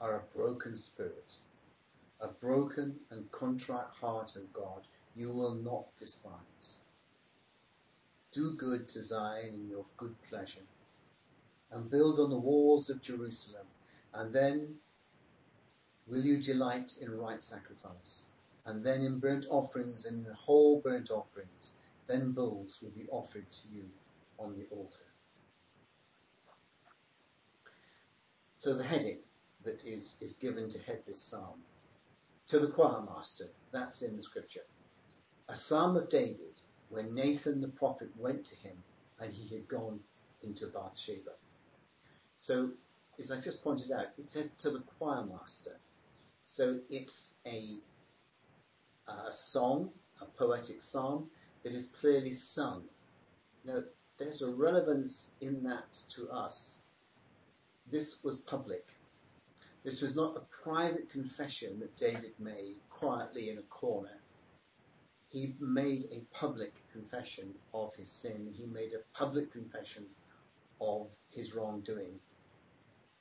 are 0.00 0.16
a 0.16 0.36
broken 0.36 0.76
spirit, 0.76 1.34
a 2.20 2.28
broken 2.28 3.00
and 3.10 3.30
contrite 3.32 3.94
heart, 4.00 4.36
O 4.38 4.42
God, 4.52 4.86
you 5.16 5.32
will 5.32 5.54
not 5.54 5.86
despise. 5.96 6.82
Do 8.32 8.52
good 8.54 8.88
to 8.90 9.02
Zion 9.02 9.54
in 9.54 9.68
your 9.68 9.86
good 9.96 10.14
pleasure, 10.28 10.66
and 11.70 11.90
build 11.90 12.20
on 12.20 12.30
the 12.30 12.38
walls 12.38 12.90
of 12.90 13.00
Jerusalem, 13.00 13.66
and 14.12 14.34
then 14.34 14.74
will 16.06 16.24
you 16.24 16.40
delight 16.40 16.98
in 17.00 17.10
right 17.10 17.42
sacrifice, 17.42 18.26
and 18.66 18.84
then 18.84 19.02
in 19.02 19.18
burnt 19.18 19.46
offerings 19.48 20.04
and 20.04 20.26
in 20.26 20.32
whole 20.32 20.80
burnt 20.80 21.10
offerings, 21.10 21.74
then 22.06 22.32
bulls 22.32 22.80
will 22.82 22.90
be 22.90 23.08
offered 23.10 23.50
to 23.50 23.68
you 23.72 23.84
on 24.38 24.54
the 24.54 24.66
altar. 24.74 24.98
So 28.56 28.74
the 28.74 28.84
heading 28.84 29.20
that 29.64 29.84
is, 29.84 30.18
is 30.20 30.36
given 30.36 30.68
to 30.68 30.82
head 30.82 31.02
this 31.06 31.22
psalm. 31.22 31.62
To 32.48 32.58
the 32.58 32.68
choir 32.72 33.02
master, 33.02 33.44
that's 33.72 34.02
in 34.02 34.16
the 34.16 34.22
scripture. 34.22 34.64
A 35.48 35.56
psalm 35.56 35.96
of 35.96 36.08
David 36.08 36.47
when 36.90 37.14
Nathan 37.14 37.60
the 37.60 37.68
prophet 37.68 38.08
went 38.16 38.44
to 38.46 38.56
him 38.56 38.76
and 39.20 39.32
he 39.32 39.54
had 39.54 39.68
gone 39.68 40.00
into 40.42 40.66
Bathsheba. 40.66 41.32
So, 42.36 42.70
as 43.18 43.32
I 43.32 43.40
just 43.40 43.62
pointed 43.64 43.90
out, 43.90 44.06
it 44.16 44.30
says 44.30 44.52
to 44.58 44.70
the 44.70 44.80
choir 44.98 45.24
master. 45.24 45.76
So 46.42 46.78
it's 46.88 47.38
a, 47.46 47.78
a 49.08 49.32
song, 49.32 49.90
a 50.20 50.24
poetic 50.24 50.80
psalm 50.80 51.28
that 51.62 51.72
is 51.72 51.88
clearly 51.88 52.32
sung. 52.32 52.84
Now, 53.64 53.82
there's 54.18 54.42
a 54.42 54.50
relevance 54.50 55.34
in 55.40 55.62
that 55.64 55.98
to 56.10 56.30
us. 56.30 56.84
This 57.90 58.22
was 58.22 58.40
public. 58.40 58.86
This 59.84 60.02
was 60.02 60.16
not 60.16 60.36
a 60.36 60.62
private 60.62 61.10
confession 61.10 61.80
that 61.80 61.96
David 61.96 62.32
made 62.38 62.76
quietly 62.90 63.50
in 63.50 63.58
a 63.58 63.62
corner. 63.62 64.17
He 65.30 65.54
made 65.60 66.08
a 66.10 66.24
public 66.34 66.74
confession 66.92 67.54
of 67.74 67.94
his 67.94 68.10
sin. 68.10 68.54
He 68.56 68.64
made 68.66 68.92
a 68.94 69.18
public 69.18 69.52
confession 69.52 70.06
of 70.80 71.10
his 71.30 71.54
wrongdoing. 71.54 72.18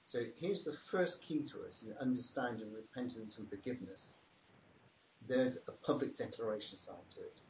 So 0.03 0.23
here's 0.39 0.63
the 0.63 0.73
first 0.73 1.21
key 1.21 1.43
to 1.51 1.65
us 1.65 1.83
in 1.83 1.93
understanding 1.97 2.71
repentance 2.73 3.39
and 3.39 3.49
forgiveness. 3.49 4.19
There's 5.27 5.57
a 5.67 5.73
public 5.73 6.15
declaration 6.15 6.77
side 6.77 7.09
to 7.15 7.21
it. 7.21 7.41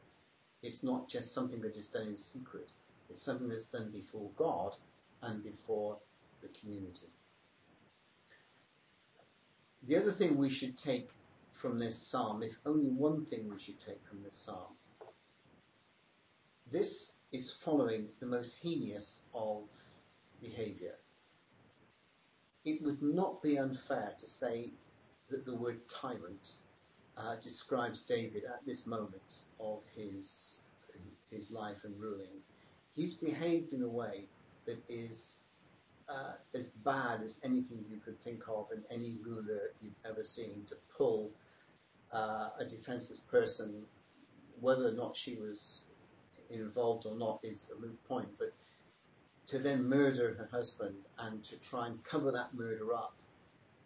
It's 0.63 0.83
not 0.83 1.07
just 1.07 1.33
something 1.33 1.61
that 1.61 1.75
is 1.75 1.89
done 1.89 2.07
in 2.07 2.15
secret. 2.15 2.71
It's 3.09 3.21
something 3.21 3.47
that's 3.47 3.67
done 3.67 3.91
before 3.91 4.31
God 4.35 4.73
and 5.21 5.43
before 5.43 5.99
the 6.41 6.47
community. 6.59 7.07
The 9.87 9.97
other 9.97 10.11
thing 10.11 10.37
we 10.37 10.49
should 10.49 10.77
take 10.77 11.09
from 11.57 11.79
this 11.79 11.97
psalm, 11.97 12.43
if 12.43 12.59
only 12.65 12.89
one 12.89 13.21
thing 13.21 13.49
we 13.49 13.59
should 13.59 13.79
take 13.79 14.05
from 14.05 14.21
this 14.23 14.37
psalm, 14.37 14.73
this 16.71 17.17
is 17.31 17.51
following 17.51 18.07
the 18.19 18.25
most 18.27 18.59
heinous 18.61 19.23
of 19.33 19.63
behaviour. 20.39 20.95
It 22.63 22.83
would 22.83 23.01
not 23.01 23.41
be 23.41 23.57
unfair 23.57 24.13
to 24.17 24.27
say 24.27 24.71
that 25.29 25.45
the 25.45 25.55
word 25.55 25.79
tyrant 25.89 26.55
uh, 27.17 27.37
describes 27.41 28.01
David 28.01 28.43
at 28.43 28.65
this 28.65 28.85
moment 28.85 29.41
of 29.59 29.79
his 29.95 30.59
his 31.31 31.51
life 31.51 31.83
and 31.83 31.99
ruling. 31.99 32.41
He's 32.95 33.13
behaved 33.13 33.73
in 33.73 33.81
a 33.81 33.87
way 33.87 34.27
that 34.65 34.81
is 34.87 35.39
uh, 36.07 36.33
as 36.55 36.69
bad 36.69 37.21
as 37.21 37.41
anything 37.43 37.83
you 37.89 37.97
could 37.97 38.19
think 38.21 38.43
of 38.47 38.67
in 38.71 38.81
any 38.89 39.17
ruler 39.25 39.71
you've 39.81 39.99
ever 40.05 40.23
seen 40.23 40.63
to 40.67 40.75
pull 40.95 41.31
uh, 42.13 42.49
a 42.59 42.65
defenseless 42.65 43.19
person, 43.19 43.83
whether 44.59 44.87
or 44.87 44.93
not 44.93 45.15
she 45.15 45.35
was 45.35 45.81
involved 46.49 47.05
or 47.05 47.15
not 47.17 47.39
is 47.43 47.71
a 47.75 47.79
moot 47.79 47.97
point, 48.07 48.27
but 48.39 48.53
to 49.47 49.59
then 49.59 49.87
murder 49.87 50.35
her 50.37 50.47
husband 50.51 50.95
and 51.19 51.43
to 51.43 51.57
try 51.57 51.87
and 51.87 52.03
cover 52.03 52.31
that 52.31 52.53
murder 52.53 52.93
up 52.93 53.13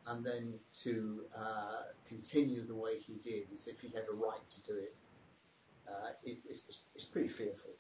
and 0.08 0.26
then 0.26 0.54
to 0.74 1.22
uh, 1.38 1.84
continue 2.08 2.66
the 2.66 2.76
way 2.76 2.98
he 2.98 3.16
did 3.16 3.44
as 3.54 3.68
if 3.68 3.80
he 3.80 3.90
had 3.90 4.04
a 4.12 4.16
right 4.16 4.50
to 4.50 4.64
do 4.64 4.78
it, 4.78 4.96
uh, 5.88 6.10
it 6.24 6.38
it's, 6.50 6.82
it's 6.96 7.06
pretty 7.06 7.28
fearful. 7.28 7.72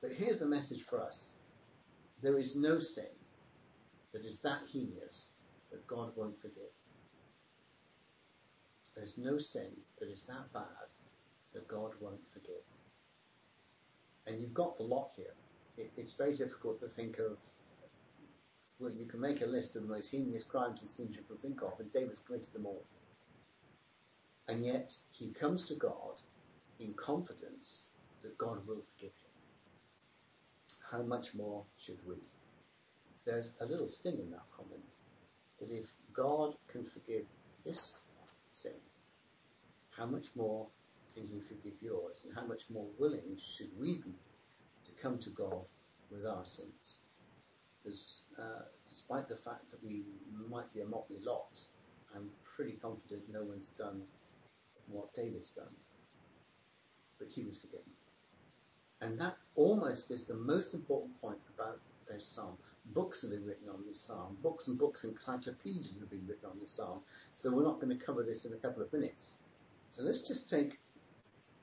But 0.00 0.12
here's 0.12 0.40
the 0.40 0.46
message 0.46 0.82
for 0.82 1.00
us. 1.00 1.38
There 2.22 2.38
is 2.38 2.56
no 2.56 2.80
sin 2.80 3.04
that 4.12 4.24
is 4.24 4.40
that 4.40 4.60
heinous 4.72 5.32
that 5.70 5.86
God 5.86 6.12
won't 6.16 6.40
forgive. 6.40 6.72
There's 8.94 9.18
no 9.18 9.38
sin 9.38 9.70
that 9.98 10.08
is 10.10 10.26
that 10.26 10.52
bad 10.52 10.88
that 11.54 11.68
God 11.68 11.92
won't 12.00 12.28
forgive. 12.32 12.64
And 14.26 14.40
you've 14.40 14.54
got 14.54 14.76
the 14.76 14.82
lot 14.82 15.10
here. 15.16 15.34
It, 15.76 15.90
it's 15.96 16.12
very 16.12 16.34
difficult 16.34 16.80
to 16.80 16.86
think 16.86 17.18
of, 17.18 17.38
well, 18.78 18.92
you 18.92 19.06
can 19.06 19.20
make 19.20 19.42
a 19.42 19.46
list 19.46 19.76
of 19.76 19.82
the 19.82 19.88
most 19.88 20.10
heinous 20.10 20.44
crimes 20.44 20.82
and 20.82 20.90
sins 20.90 21.16
you 21.16 21.22
can 21.22 21.36
think 21.36 21.62
of, 21.62 21.78
and 21.80 21.92
David's 21.92 22.20
committed 22.20 22.52
them 22.52 22.66
all. 22.66 22.84
And 24.48 24.64
yet, 24.64 24.96
he 25.10 25.30
comes 25.30 25.66
to 25.68 25.74
God 25.74 26.20
in 26.78 26.94
confidence 26.94 27.88
that 28.22 28.38
God 28.38 28.66
will 28.66 28.80
forgive 28.80 29.12
him 29.12 29.32
how 30.92 31.02
much 31.02 31.34
more 31.34 31.64
should 31.78 31.98
we? 32.06 32.16
There's 33.24 33.56
a 33.60 33.66
little 33.66 33.88
sting 33.88 34.18
in 34.18 34.30
that 34.30 34.44
comment 34.54 34.84
that 35.58 35.70
if 35.70 35.86
God 36.12 36.54
can 36.68 36.84
forgive 36.84 37.24
this 37.64 38.01
sin, 38.52 38.72
how 39.96 40.06
much 40.06 40.28
more 40.36 40.66
can 41.14 41.26
He 41.26 41.40
forgive 41.40 41.74
yours? 41.80 42.24
And 42.24 42.34
how 42.34 42.46
much 42.46 42.70
more 42.70 42.86
willing 42.98 43.36
should 43.36 43.70
we 43.78 43.94
be 43.94 44.14
to 44.84 44.92
come 45.02 45.18
to 45.18 45.30
God 45.30 45.64
with 46.10 46.24
our 46.26 46.46
sins? 46.46 46.98
Because 47.82 48.20
uh, 48.38 48.62
despite 48.88 49.28
the 49.28 49.36
fact 49.36 49.70
that 49.70 49.82
we 49.82 50.04
might 50.48 50.72
be 50.72 50.80
a 50.80 50.86
motley 50.86 51.18
lot, 51.24 51.58
I'm 52.14 52.30
pretty 52.56 52.72
confident 52.72 53.22
no 53.32 53.42
one's 53.42 53.68
done 53.68 54.02
what 54.86 55.12
David's 55.14 55.50
done. 55.50 55.74
But 57.18 57.28
he 57.28 57.42
was 57.42 57.58
forgiven. 57.58 57.90
And 59.00 59.18
that 59.20 59.36
almost 59.56 60.10
is 60.10 60.24
the 60.24 60.34
most 60.34 60.74
important 60.74 61.20
point 61.20 61.40
about 61.56 61.80
this 62.08 62.24
psalm. 62.24 62.56
Books 62.86 63.22
have 63.22 63.30
been 63.30 63.46
written 63.46 63.68
on 63.68 63.84
this 63.86 64.00
psalm. 64.00 64.36
Books 64.42 64.68
and 64.68 64.78
books 64.78 65.04
and 65.04 65.12
encyclopedias 65.14 65.98
have 66.00 66.10
been 66.10 66.26
written 66.26 66.50
on 66.50 66.58
this 66.60 66.72
psalm. 66.72 67.00
So 67.34 67.50
we're 67.50 67.64
not 67.64 67.80
going 67.80 67.96
to 67.96 68.04
cover 68.04 68.22
this 68.22 68.44
in 68.44 68.52
a 68.52 68.56
couple 68.56 68.82
of 68.82 68.92
minutes. 68.92 69.42
So 69.88 70.02
let's 70.02 70.26
just 70.26 70.50
take 70.50 70.78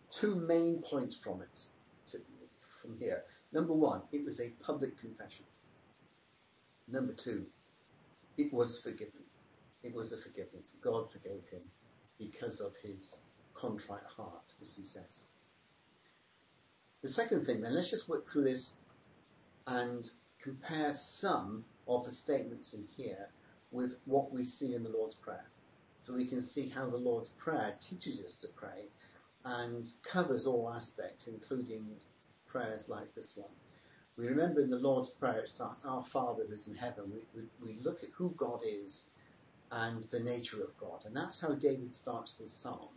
two 0.09 0.35
main 0.35 0.81
points 0.81 1.17
from 1.17 1.41
it 1.41 1.59
to, 2.11 2.19
from 2.81 2.97
here. 2.97 3.23
Number 3.51 3.73
one, 3.73 4.01
it 4.11 4.23
was 4.23 4.39
a 4.39 4.49
public 4.61 4.99
confession. 4.99 5.45
Number 6.87 7.13
two, 7.13 7.45
it 8.37 8.53
was 8.53 8.81
forgiven. 8.81 9.23
It 9.83 9.93
was 9.93 10.13
a 10.13 10.17
forgiveness. 10.17 10.77
God 10.81 11.11
forgave 11.11 11.47
him 11.51 11.61
because 12.17 12.59
of 12.59 12.73
his 12.81 13.23
contrite 13.53 14.03
heart, 14.15 14.53
as 14.61 14.75
he 14.75 14.83
says. 14.83 15.27
The 17.01 17.09
second 17.09 17.45
thing 17.45 17.61
then, 17.61 17.73
let's 17.73 17.89
just 17.89 18.09
work 18.09 18.27
through 18.27 18.43
this 18.43 18.79
and 19.67 20.09
compare 20.41 20.91
some 20.91 21.65
of 21.87 22.05
the 22.05 22.11
statements 22.11 22.73
in 22.73 22.87
here 22.95 23.29
with 23.71 23.99
what 24.05 24.31
we 24.31 24.43
see 24.43 24.73
in 24.73 24.83
the 24.83 24.89
Lord's 24.89 25.15
Prayer. 25.15 25.45
So 25.99 26.13
we 26.13 26.25
can 26.25 26.41
see 26.41 26.69
how 26.69 26.89
the 26.89 26.97
Lord's 26.97 27.29
Prayer 27.29 27.75
teaches 27.79 28.25
us 28.25 28.35
to 28.37 28.47
pray 28.47 28.87
and 29.45 29.89
covers 30.03 30.47
all 30.47 30.71
aspects, 30.73 31.27
including 31.27 31.87
prayers 32.47 32.89
like 32.89 33.13
this 33.15 33.37
one. 33.37 33.51
We 34.17 34.27
remember 34.27 34.61
in 34.61 34.69
the 34.69 34.77
Lord's 34.77 35.09
Prayer 35.09 35.39
it 35.39 35.49
starts, 35.49 35.85
Our 35.85 36.03
Father 36.03 36.43
who 36.47 36.53
is 36.53 36.67
in 36.67 36.75
heaven. 36.75 37.11
We, 37.11 37.23
we, 37.33 37.47
we 37.61 37.81
look 37.81 38.03
at 38.03 38.09
who 38.11 38.33
God 38.37 38.61
is 38.65 39.11
and 39.71 40.03
the 40.05 40.19
nature 40.19 40.63
of 40.63 40.77
God. 40.77 41.05
And 41.05 41.15
that's 41.15 41.41
how 41.41 41.53
David 41.53 41.93
starts 41.93 42.33
this 42.33 42.51
psalm. 42.51 42.89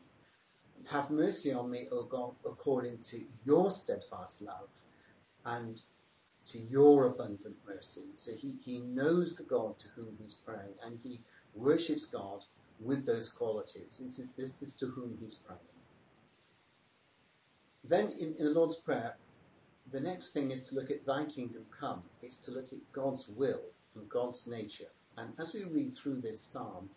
Have 0.90 1.10
mercy 1.10 1.52
on 1.52 1.70
me, 1.70 1.86
O 1.92 2.02
God, 2.04 2.34
according 2.44 2.98
to 3.04 3.20
your 3.44 3.70
steadfast 3.70 4.42
love 4.42 4.68
and 5.44 5.80
to 6.46 6.58
your 6.58 7.06
abundant 7.06 7.56
mercy. 7.66 8.10
So 8.14 8.32
he, 8.32 8.54
he 8.64 8.78
knows 8.78 9.36
the 9.36 9.44
God 9.44 9.78
to 9.78 9.88
whom 9.94 10.16
he's 10.22 10.34
praying 10.34 10.74
and 10.84 10.98
he 11.02 11.20
worships 11.54 12.06
God 12.06 12.40
with 12.80 13.06
those 13.06 13.28
qualities. 13.28 14.00
This 14.02 14.18
is, 14.18 14.32
this 14.32 14.62
is 14.62 14.76
to 14.76 14.86
whom 14.86 15.16
he's 15.20 15.34
praying. 15.34 15.60
Then 17.84 18.10
in, 18.18 18.34
in 18.38 18.44
the 18.46 18.50
Lord's 18.50 18.76
Prayer, 18.76 19.16
the 19.90 20.00
next 20.00 20.32
thing 20.32 20.50
is 20.50 20.64
to 20.64 20.74
look 20.74 20.90
at 20.90 21.04
thy 21.04 21.24
kingdom 21.24 21.64
come. 21.78 22.02
It's 22.22 22.38
to 22.42 22.50
look 22.50 22.72
at 22.72 22.92
God's 22.92 23.28
will 23.28 23.62
and 23.94 24.08
God's 24.08 24.46
nature. 24.46 24.90
And 25.18 25.32
as 25.38 25.54
we 25.54 25.64
read 25.64 25.94
through 25.94 26.20
this 26.20 26.40
psalm, 26.40 26.88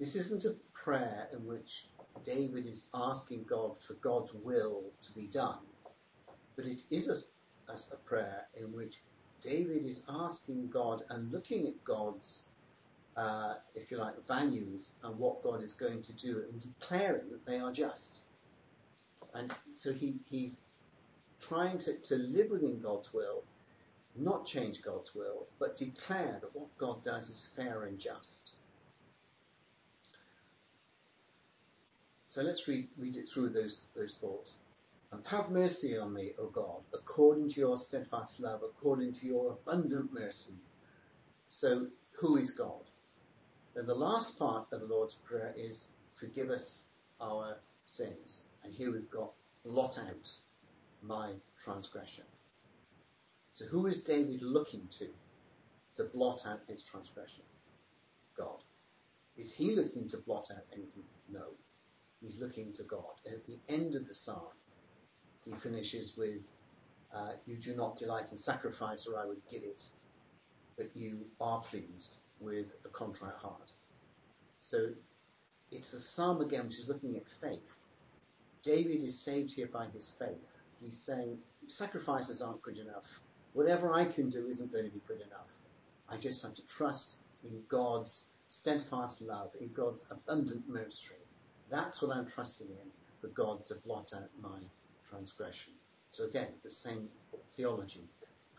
this 0.00 0.16
isn't 0.16 0.44
a 0.44 0.56
prayer 0.72 1.28
in 1.32 1.46
which 1.46 1.86
David 2.24 2.66
is 2.66 2.86
asking 2.94 3.44
God 3.44 3.80
for 3.80 3.94
God's 3.94 4.34
will 4.34 4.82
to 5.02 5.12
be 5.12 5.26
done. 5.26 5.58
But 6.56 6.66
it 6.66 6.82
is 6.90 7.08
a, 7.08 7.16
a, 7.68 7.96
prayer 8.04 8.46
in 8.58 8.72
which 8.72 8.98
David 9.40 9.84
is 9.84 10.04
asking 10.08 10.68
God 10.68 11.04
and 11.08 11.32
looking 11.32 11.66
at 11.66 11.84
God's, 11.84 12.48
uh, 13.16 13.54
if 13.74 13.90
you 13.90 13.98
like, 13.98 14.26
values 14.26 14.94
and 15.02 15.18
what 15.18 15.42
God 15.42 15.62
is 15.62 15.72
going 15.72 16.02
to 16.02 16.12
do 16.12 16.44
and 16.48 16.60
declaring 16.60 17.28
that 17.30 17.44
they 17.46 17.58
are 17.58 17.72
just. 17.72 18.20
And 19.34 19.52
so 19.72 19.92
he, 19.92 20.16
he's 20.30 20.82
trying 21.40 21.78
to, 21.78 21.94
to 21.94 22.16
live 22.16 22.50
within 22.50 22.80
God's 22.80 23.12
will, 23.12 23.42
not 24.16 24.46
change 24.46 24.82
God's 24.82 25.14
will, 25.14 25.46
but 25.58 25.76
declare 25.76 26.38
that 26.40 26.54
what 26.54 26.76
God 26.78 27.02
does 27.02 27.30
is 27.30 27.48
fair 27.56 27.84
and 27.84 27.98
just. 27.98 28.50
So 32.26 32.42
let's 32.42 32.66
read, 32.68 32.88
read 32.96 33.16
it 33.16 33.28
through 33.28 33.50
those, 33.50 33.84
those 33.94 34.16
thoughts. 34.18 34.54
And 35.12 35.26
have 35.26 35.50
mercy 35.50 35.98
on 35.98 36.14
me, 36.14 36.32
O 36.38 36.46
God, 36.46 36.82
according 36.94 37.50
to 37.50 37.60
your 37.60 37.76
steadfast 37.76 38.40
love, 38.40 38.62
according 38.62 39.12
to 39.14 39.26
your 39.26 39.52
abundant 39.52 40.12
mercy. 40.12 40.54
So, 41.48 41.88
who 42.12 42.38
is 42.38 42.52
God? 42.52 42.84
Then 43.74 43.86
the 43.86 43.94
last 43.94 44.38
part 44.38 44.72
of 44.72 44.80
the 44.80 44.86
Lord's 44.86 45.14
Prayer 45.14 45.54
is, 45.56 45.92
forgive 46.16 46.50
us 46.50 46.88
our 47.20 47.58
sins. 47.86 48.44
And 48.64 48.72
here 48.72 48.90
we've 48.90 49.10
got, 49.10 49.32
blot 49.64 49.98
out 49.98 50.34
my 51.02 51.32
transgression. 51.62 52.24
So 53.50 53.66
who 53.66 53.86
is 53.86 54.02
David 54.02 54.40
looking 54.42 54.88
to 54.98 55.08
to 55.96 56.04
blot 56.04 56.46
out 56.46 56.60
his 56.66 56.82
transgression? 56.84 57.44
God. 58.34 58.64
Is 59.36 59.52
he 59.52 59.76
looking 59.76 60.08
to 60.08 60.16
blot 60.18 60.50
out 60.50 60.64
anything? 60.72 61.04
No 61.30 61.48
he's 62.22 62.40
looking 62.40 62.72
to 62.74 62.82
God. 62.84 63.20
And 63.26 63.34
at 63.34 63.46
the 63.46 63.58
end 63.68 63.94
of 63.94 64.06
the 64.06 64.14
psalm, 64.14 64.54
he 65.44 65.52
finishes 65.52 66.16
with, 66.16 66.46
uh, 67.14 67.32
You 67.46 67.56
do 67.56 67.74
not 67.74 67.96
delight 67.96 68.30
in 68.32 68.38
sacrifice, 68.38 69.06
or 69.06 69.18
I 69.18 69.26
would 69.26 69.40
give 69.50 69.62
it, 69.62 69.84
but 70.76 70.94
you 70.94 71.26
are 71.40 71.60
pleased 71.60 72.16
with 72.40 72.72
a 72.84 72.88
contrite 72.88 73.34
heart. 73.34 73.72
So 74.58 74.90
it's 75.70 75.92
a 75.92 76.00
psalm 76.00 76.40
again 76.40 76.66
which 76.66 76.78
is 76.78 76.88
looking 76.88 77.16
at 77.16 77.28
faith. 77.28 77.78
David 78.62 79.02
is 79.02 79.18
saved 79.18 79.52
here 79.52 79.66
by 79.66 79.86
his 79.86 80.10
faith. 80.18 80.46
He's 80.80 80.98
saying 80.98 81.38
sacrifices 81.66 82.42
aren't 82.42 82.62
good 82.62 82.78
enough. 82.78 83.20
Whatever 83.54 83.92
I 83.94 84.04
can 84.04 84.28
do 84.30 84.46
isn't 84.46 84.72
going 84.72 84.84
to 84.84 84.90
be 84.90 85.00
good 85.06 85.20
enough. 85.20 85.50
I 86.08 86.16
just 86.16 86.42
have 86.42 86.54
to 86.54 86.66
trust 86.66 87.16
in 87.44 87.62
God's 87.68 88.30
steadfast 88.46 89.22
love, 89.22 89.50
in 89.60 89.72
God's 89.72 90.06
abundant 90.10 90.68
mercy. 90.68 91.14
That's 91.70 92.02
what 92.02 92.14
I'm 92.16 92.26
trusting 92.26 92.68
in 92.68 92.90
for 93.20 93.28
God 93.28 93.64
to 93.66 93.74
blot 93.76 94.12
out 94.14 94.28
my 94.40 94.58
transgression. 95.12 95.74
So 96.10 96.24
again, 96.24 96.48
the 96.62 96.70
same 96.70 97.08
theology 97.50 98.08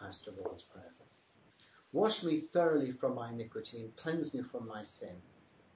as 0.07 0.21
the 0.21 0.31
Lord's 0.31 0.63
Prayer. 0.63 0.93
Wash 1.91 2.23
me 2.23 2.39
thoroughly 2.39 2.91
from 2.91 3.15
my 3.15 3.31
iniquity 3.31 3.81
and 3.81 3.95
cleanse 3.95 4.33
me 4.35 4.43
from 4.43 4.67
my 4.67 4.83
sin. 4.83 5.15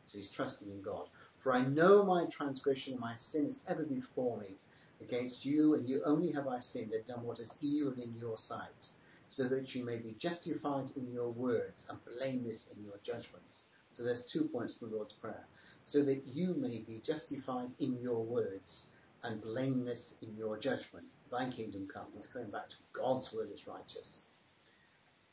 So 0.04 0.18
he's 0.18 0.30
trusting 0.30 0.70
in 0.70 0.82
God. 0.82 1.10
For 1.38 1.54
I 1.54 1.62
know 1.62 2.04
my 2.04 2.26
transgression 2.26 2.94
and 2.94 3.02
my 3.02 3.16
sin 3.16 3.46
is 3.48 3.64
ever 3.68 3.84
before 3.84 4.38
me. 4.38 4.56
Against 5.02 5.46
you 5.46 5.76
and 5.76 5.90
you 5.90 6.02
only 6.06 6.32
have 6.32 6.48
I 6.48 6.60
sinned 6.60 6.92
and 6.92 7.06
done 7.06 7.24
what 7.24 7.40
is 7.40 7.58
evil 7.62 7.94
in 7.94 8.16
your 8.16 8.38
sight, 8.38 8.90
so 9.28 9.44
that 9.46 9.76
you 9.76 9.84
may 9.84 9.98
be 9.98 10.16
justified 10.18 10.92
in 10.96 11.12
your 11.12 11.30
words 11.30 11.88
and 11.90 12.00
blameless 12.06 12.72
in 12.76 12.84
your 12.84 13.00
judgments. 13.04 13.66
So 13.92 14.04
there's 14.04 14.26
two 14.26 14.46
points 14.46 14.82
in 14.82 14.90
the 14.90 14.96
Lord's 14.96 15.14
Prayer. 15.14 15.46
So 15.84 16.04
that 16.04 16.22
you 16.26 16.56
may 16.56 16.80
be 16.80 17.00
justified 17.04 17.74
in 17.80 18.00
your 18.02 18.24
words 18.24 18.92
and 19.28 19.42
blameless 19.42 20.16
in 20.22 20.36
your 20.38 20.58
judgment. 20.58 21.06
Thy 21.30 21.50
kingdom 21.50 21.88
come. 21.94 22.06
He's 22.16 22.28
going 22.28 22.50
back 22.50 22.70
to 22.70 22.78
God's 22.94 23.34
word 23.34 23.50
is 23.54 23.68
righteous. 23.68 24.24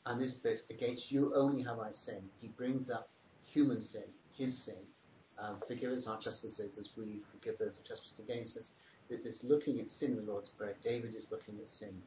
And 0.05 0.19
this 0.19 0.37
bit, 0.37 0.63
against 0.69 1.11
you 1.11 1.33
only 1.33 1.63
have 1.63 1.79
I 1.79 1.91
sinned. 1.91 2.29
He 2.41 2.49
brings 2.49 2.91
up 2.91 3.09
human 3.45 3.81
sin, 3.81 4.03
his 4.37 4.57
sin. 4.57 4.83
Um, 5.39 5.59
forgive 5.65 5.93
us 5.93 6.07
our 6.07 6.19
trespasses 6.19 6.77
as 6.77 6.89
we 6.97 7.21
forgive 7.29 7.57
those 7.57 7.77
who 7.77 7.83
trespass 7.83 8.19
against 8.19 8.57
us. 8.57 8.73
That 9.09 9.23
this 9.23 9.45
looking 9.45 9.79
at 9.79 9.89
sin 9.89 10.11
in 10.11 10.25
the 10.25 10.31
Lord's 10.31 10.49
Prayer, 10.49 10.75
David 10.81 11.15
is 11.15 11.31
looking 11.31 11.57
at 11.59 11.67
sin 11.67 12.01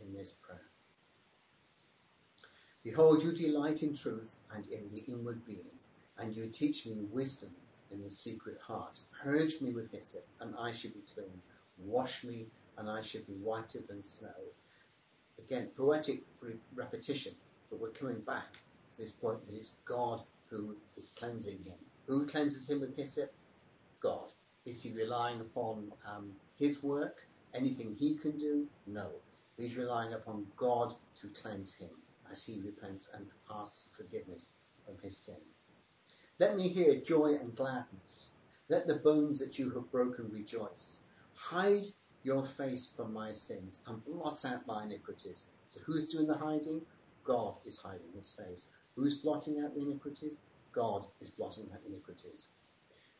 in 0.00 0.14
this 0.14 0.34
prayer. 0.34 0.62
Behold, 2.84 3.22
you 3.22 3.32
delight 3.32 3.82
in 3.82 3.94
truth 3.94 4.38
and 4.54 4.66
in 4.68 4.90
the 4.92 5.02
inward 5.12 5.44
being, 5.44 5.78
and 6.18 6.36
you 6.36 6.46
teach 6.48 6.86
me 6.86 7.06
wisdom 7.10 7.50
in 7.92 8.02
the 8.02 8.10
secret 8.10 8.58
heart. 8.60 8.98
Purge 9.22 9.60
me 9.60 9.72
with 9.72 9.90
hyssop, 9.92 10.26
and 10.40 10.54
I 10.58 10.72
shall 10.72 10.90
be 10.90 11.02
clean. 11.14 11.42
Wash 11.78 12.24
me, 12.24 12.48
and 12.78 12.88
I 12.88 13.02
shall 13.02 13.22
be 13.22 13.34
whiter 13.34 13.80
than 13.80 14.04
snow. 14.04 14.34
Again, 15.38 15.68
poetic 15.76 16.22
re- 16.40 16.54
repetition, 16.74 17.34
but 17.70 17.80
we're 17.80 17.90
coming 17.90 18.20
back 18.20 18.58
to 18.92 18.98
this 18.98 19.12
point 19.12 19.44
that 19.46 19.56
it's 19.56 19.76
God 19.84 20.22
who 20.48 20.76
is 20.96 21.14
cleansing 21.18 21.62
him. 21.64 21.78
Who 22.06 22.26
cleanses 22.26 22.68
him 22.68 22.80
with 22.80 22.96
hyssop? 22.96 23.32
God. 24.00 24.32
Is 24.64 24.82
he 24.82 24.92
relying 24.92 25.40
upon 25.40 25.92
um, 26.06 26.32
his 26.58 26.82
work? 26.82 27.26
Anything 27.54 27.96
he 27.98 28.16
can 28.16 28.36
do? 28.38 28.66
No. 28.86 29.08
He's 29.56 29.76
relying 29.76 30.14
upon 30.14 30.46
God 30.56 30.94
to 31.20 31.28
cleanse 31.28 31.74
him 31.74 31.90
as 32.30 32.44
he 32.44 32.60
repents 32.60 33.12
and 33.14 33.26
asks 33.50 33.90
forgiveness 33.96 34.54
from 34.84 34.96
his 35.02 35.16
sin. 35.16 35.40
Let 36.42 36.56
me 36.56 36.66
hear 36.66 36.96
joy 36.96 37.36
and 37.40 37.54
gladness. 37.54 38.34
Let 38.68 38.88
the 38.88 38.96
bones 38.96 39.38
that 39.38 39.60
you 39.60 39.70
have 39.74 39.92
broken 39.92 40.28
rejoice. 40.32 41.04
Hide 41.34 41.84
your 42.24 42.44
face 42.44 42.92
from 42.92 43.12
my 43.12 43.30
sins 43.30 43.80
and 43.86 44.04
blot 44.04 44.44
out 44.44 44.66
my 44.66 44.82
iniquities. 44.82 45.46
So 45.68 45.78
who's 45.86 46.08
doing 46.08 46.26
the 46.26 46.34
hiding? 46.34 46.82
God 47.22 47.54
is 47.64 47.78
hiding 47.78 48.10
his 48.16 48.32
face. 48.32 48.72
Who's 48.96 49.18
blotting 49.18 49.60
out 49.60 49.76
the 49.76 49.82
iniquities? 49.82 50.42
God 50.72 51.06
is 51.20 51.30
blotting 51.30 51.68
out 51.72 51.78
iniquities. 51.86 52.48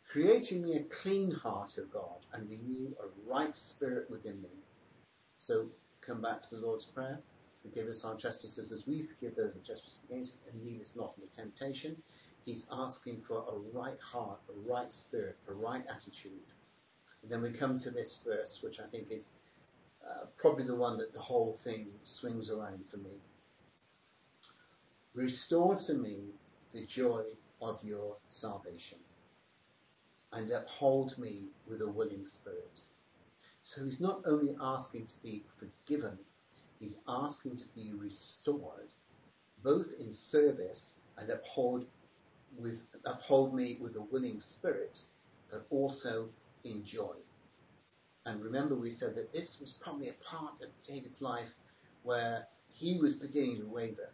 Creating 0.09 0.65
me 0.65 0.75
a 0.75 0.83
clean 0.83 1.31
heart, 1.31 1.79
O 1.79 1.85
God, 1.93 2.27
and 2.33 2.51
renew 2.51 2.93
a 3.01 3.31
right 3.33 3.57
spirit 3.57 4.11
within 4.11 4.43
me. 4.43 4.51
So 5.37 5.69
come 6.01 6.21
back 6.21 6.43
to 6.43 6.57
the 6.57 6.67
Lord's 6.67 6.87
Prayer. 6.87 7.21
Forgive 7.63 7.89
us 7.89 8.05
our 8.05 8.17
trespasses 8.17 8.73
as 8.73 8.87
we 8.87 9.03
forgive 9.03 9.37
those 9.37 9.55
who 9.55 9.61
trespass 9.61 10.05
against 10.05 10.35
us, 10.35 10.45
and 10.53 10.65
lead 10.65 10.83
us 10.83 10.97
not 10.97 11.15
into 11.17 11.35
temptation. 11.35 11.97
He's 12.45 12.67
asking 12.73 13.21
for 13.21 13.39
a 13.39 13.77
right 13.77 14.01
heart, 14.01 14.41
a 14.49 14.71
right 14.71 14.91
spirit, 14.91 15.37
a 15.49 15.53
right 15.53 15.85
attitude. 15.89 16.33
And 17.23 17.31
then 17.31 17.41
we 17.41 17.51
come 17.51 17.79
to 17.79 17.91
this 17.91 18.21
verse, 18.27 18.63
which 18.63 18.81
I 18.81 18.87
think 18.87 19.11
is 19.11 19.31
uh, 20.05 20.27
probably 20.37 20.65
the 20.65 20.75
one 20.75 20.99
that 20.99 21.13
the 21.13 21.21
whole 21.21 21.55
thing 21.55 21.87
swings 22.05 22.51
around 22.51 22.85
for 22.91 22.97
me. 22.97 23.13
Restore 25.15 25.77
to 25.77 25.95
me 25.95 26.31
the 26.73 26.85
joy 26.85 27.23
of 27.61 27.83
your 27.85 28.17
salvation 28.29 28.99
and 30.33 30.51
uphold 30.51 31.17
me 31.19 31.45
with 31.69 31.83
a 31.83 31.89
willing 31.89 32.27
spirit. 32.27 32.81
So 33.63 33.85
he's 33.85 34.01
not 34.01 34.23
only 34.27 34.57
asking 34.61 35.07
to 35.07 35.23
be 35.23 35.45
forgiven, 35.59 36.19
he's 36.83 37.01
asking 37.09 37.57
to 37.57 37.65
be 37.77 37.93
restored, 37.95 38.93
both 39.63 39.95
in 40.01 40.13
service 40.13 40.99
and 41.17 41.31
uphold 41.31 41.87
with 42.59 42.83
uphold 43.07 43.55
me 43.55 43.79
with 43.81 43.97
a 43.97 44.01
willing 44.01 44.41
spirit, 44.41 45.01
but 45.51 45.65
also 45.71 46.29
in 46.65 46.85
joy. 46.85 47.15
And 48.27 48.43
remember, 48.43 48.75
we 48.75 48.91
said 48.91 49.15
that 49.15 49.33
this 49.33 49.61
was 49.61 49.73
probably 49.73 50.09
a 50.09 50.25
part 50.25 50.55
of 50.61 50.69
David's 50.83 51.23
life 51.23 51.55
where 52.03 52.47
he 52.69 52.99
was 53.01 53.15
beginning 53.15 53.59
to 53.59 53.67
waver. 53.67 54.11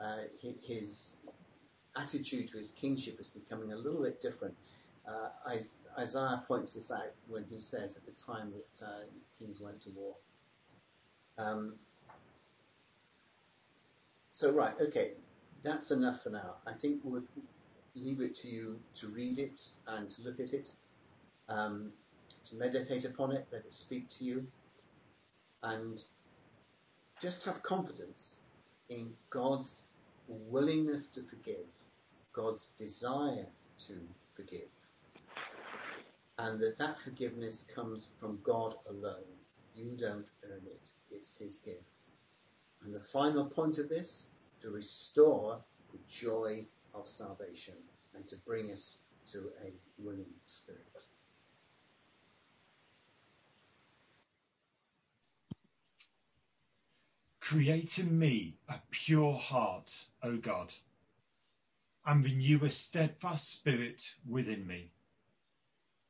Uh, 0.00 0.22
his 0.62 1.18
attitude 1.96 2.48
to 2.48 2.56
his 2.56 2.72
kingship 2.72 3.20
is 3.20 3.28
becoming 3.28 3.72
a 3.72 3.76
little 3.76 4.02
bit 4.02 4.20
different. 4.22 4.54
Uh, 5.06 5.28
Isaiah 5.98 6.42
points 6.48 6.72
this 6.74 6.90
out 6.90 7.12
when 7.28 7.44
he 7.50 7.60
says 7.60 7.96
at 7.96 8.06
the 8.06 8.12
time 8.12 8.52
that 8.52 8.86
uh, 8.86 9.00
kings 9.38 9.60
went 9.60 9.82
to 9.82 9.90
war. 9.90 10.14
Um, 11.38 11.74
so, 14.30 14.52
right, 14.52 14.74
okay, 14.80 15.12
that's 15.62 15.90
enough 15.90 16.22
for 16.22 16.30
now. 16.30 16.56
I 16.66 16.72
think 16.72 17.00
we'll 17.04 17.22
leave 17.94 18.20
it 18.20 18.34
to 18.36 18.48
you 18.48 18.80
to 18.96 19.08
read 19.08 19.38
it 19.38 19.60
and 19.86 20.08
to 20.10 20.22
look 20.22 20.40
at 20.40 20.52
it, 20.52 20.72
um, 21.48 21.92
to 22.44 22.56
meditate 22.56 23.04
upon 23.04 23.32
it, 23.32 23.46
let 23.52 23.64
it 23.64 23.72
speak 23.72 24.08
to 24.08 24.24
you, 24.24 24.46
and 25.62 26.02
just 27.20 27.44
have 27.44 27.62
confidence 27.62 28.40
in 28.88 29.12
God's 29.30 29.88
willingness 30.28 31.08
to 31.10 31.22
forgive, 31.22 31.66
God's 32.32 32.70
desire 32.70 33.46
to 33.86 33.94
forgive, 34.34 34.68
and 36.38 36.58
that 36.60 36.78
that 36.78 36.98
forgiveness 36.98 37.66
comes 37.74 38.10
from 38.18 38.40
God 38.42 38.74
alone. 38.88 39.22
You 39.76 39.92
don't 39.96 40.26
earn 40.44 40.62
it, 40.66 40.88
it's 41.14 41.36
His 41.36 41.56
gift. 41.56 41.82
And 42.84 42.94
the 42.94 43.00
final 43.00 43.44
point 43.44 43.78
of 43.78 43.88
this, 43.88 44.26
to 44.60 44.70
restore 44.70 45.58
the 45.92 45.98
joy 46.10 46.66
of 46.94 47.08
salvation 47.08 47.74
and 48.14 48.26
to 48.26 48.36
bring 48.46 48.70
us 48.72 48.98
to 49.32 49.50
a 49.64 49.72
willing 49.98 50.26
spirit. 50.44 51.04
Create 57.40 57.98
in 57.98 58.18
me 58.18 58.56
a 58.68 58.80
pure 58.90 59.34
heart, 59.34 59.92
O 60.22 60.36
God, 60.36 60.72
and 62.06 62.24
renew 62.24 62.64
a 62.64 62.70
steadfast 62.70 63.50
spirit 63.50 64.02
within 64.28 64.66
me. 64.66 64.90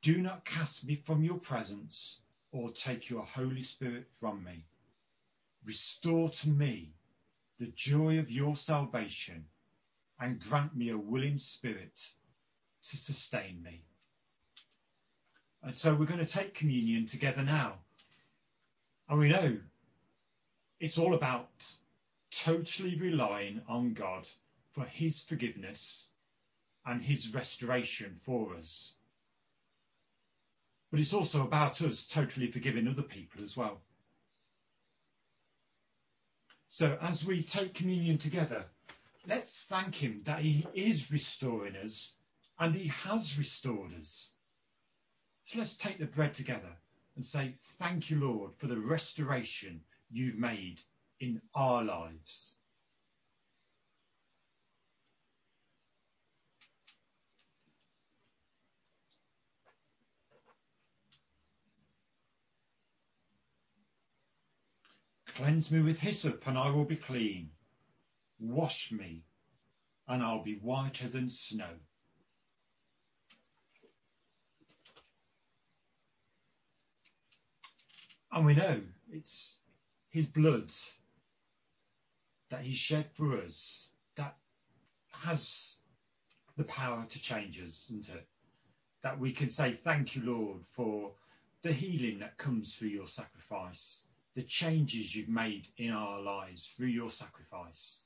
Do 0.03 0.21
not 0.21 0.45
cast 0.45 0.87
me 0.87 0.97
from 0.97 1.25
your 1.25 1.39
presence 1.39 2.19
or 2.53 2.71
take 2.71 3.09
your 3.09 3.25
Holy 3.25 3.63
Spirit 3.63 4.07
from 4.21 4.45
me. 4.45 4.65
Restore 5.65 6.31
to 6.31 6.49
me 6.49 6.93
the 7.59 7.73
joy 7.77 8.19
of 8.19 8.31
your 8.31 8.57
salvation 8.57 9.45
and 10.21 10.41
grant 10.41 10.75
me 10.77 10.91
a 10.91 10.99
willing 10.99 11.39
spirit 11.39 12.01
to 12.89 12.97
sustain 12.97 13.63
me. 13.63 13.85
And 15.63 15.77
so 15.77 15.95
we're 15.95 16.07
going 16.07 16.19
to 16.19 16.27
take 16.27 16.55
communion 16.55 17.07
together 17.07 17.43
now. 17.43 17.75
And 19.09 19.19
we 19.19 19.29
know 19.29 19.57
it's 20.81 20.99
all 20.99 21.15
about 21.15 21.51
totally 22.33 22.97
relying 22.97 23.63
on 23.69 23.93
God 23.93 24.29
for 24.73 24.85
his 24.85 25.23
forgiveness 25.23 26.09
and 26.87 27.01
his 27.01 27.33
restoration 27.33 28.19
for 28.25 28.57
us. 28.57 28.95
But 30.91 31.01
it's 31.01 31.15
also 31.15 31.43
about 31.43 31.81
us 31.83 32.05
totally 32.05 32.51
forgiving 32.51 32.89
other 32.89 33.03
people 33.03 33.45
as 33.45 33.57
well. 33.57 33.81
So 36.75 36.97
as 37.03 37.23
we 37.23 37.43
take 37.43 37.75
communion 37.75 38.17
together, 38.17 38.65
let's 39.29 39.67
thank 39.67 39.95
him 39.95 40.23
that 40.25 40.39
he 40.39 40.67
is 40.73 41.11
restoring 41.13 41.77
us 41.77 42.15
and 42.59 42.75
he 42.75 42.89
has 42.89 43.37
restored 43.37 43.93
us. 43.95 44.31
So 45.45 45.59
let's 45.59 45.77
take 45.77 45.99
the 45.99 46.07
bread 46.07 46.33
together 46.33 46.75
and 47.15 47.27
say, 47.27 47.53
Thank 47.79 48.09
you, 48.09 48.21
Lord, 48.21 48.53
for 48.57 48.69
the 48.69 48.79
restoration 48.79 49.83
you've 50.11 50.39
made 50.39 50.81
in 51.21 51.43
our 51.55 51.85
lives. 51.85 52.55
Cleanse 65.37 65.71
me 65.71 65.81
with 65.81 65.99
hyssop, 65.99 66.47
and 66.47 66.59
I 66.59 66.71
will 66.71 66.85
be 66.85 66.97
clean. 66.97 67.51
Wash 68.39 68.93
me, 68.93 69.25
and 70.07 70.23
I'll 70.23 70.43
be 70.43 70.57
whiter 70.57 71.09
than 71.09 71.31
snow. 71.31 71.71
And 78.31 78.47
we 78.47 78.55
know 78.55 78.81
it's 79.11 79.57
his 80.11 80.27
blood 80.27 80.73
that 82.51 82.63
he 82.63 82.75
shed 82.75 83.11
for 83.15 83.39
us 83.39 83.93
that 84.17 84.37
has 85.11 85.77
the 86.57 86.65
power 86.65 87.07
to 87.09 87.19
change 87.19 87.59
us, 87.61 87.89
isn't 87.91 88.09
it? 88.11 88.27
That 89.03 89.19
we 89.19 89.33
can 89.33 89.49
say, 89.49 89.73
Thank 89.73 90.15
you, 90.15 90.23
Lord, 90.25 90.63
for 90.73 91.13
the 91.63 91.73
healing 91.73 92.21
that 92.21 92.37
comes 92.37 92.75
through 92.75 92.89
your 92.89 93.07
sacrifice, 93.07 94.03
the 94.35 94.43
changes 94.43 95.15
you've 95.15 95.29
made 95.29 95.69
in 95.77 95.91
our 95.91 96.21
lives 96.21 96.73
through 96.77 96.87
your 96.87 97.11
sacrifice. 97.11 98.01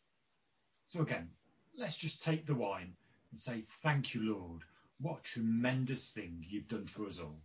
So, 0.87 1.03
again, 1.03 1.29
let's 1.77 1.97
just 1.97 2.23
take 2.23 2.47
the 2.47 2.55
wine 2.55 2.95
and 3.31 3.41
say, 3.41 3.63
Thank 3.83 4.15
you, 4.15 4.35
Lord. 4.35 4.63
What 5.01 5.21
a 5.21 5.23
tremendous 5.23 6.11
thing 6.13 6.45
you've 6.49 6.69
done 6.69 6.87
for 6.87 7.07
us 7.07 7.21
all. 7.21 7.39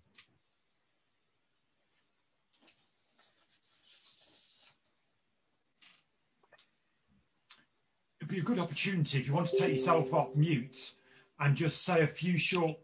It'd 8.19 8.29
be 8.29 8.39
a 8.39 8.43
good 8.43 8.59
opportunity 8.59 9.19
if 9.19 9.27
you 9.27 9.33
want 9.33 9.49
to 9.49 9.57
take 9.57 9.71
yourself 9.71 10.13
off 10.13 10.35
mute 10.35 10.93
and 11.39 11.55
just 11.55 11.83
say 11.83 12.01
a 12.01 12.07
few 12.07 12.37
short 12.37 12.77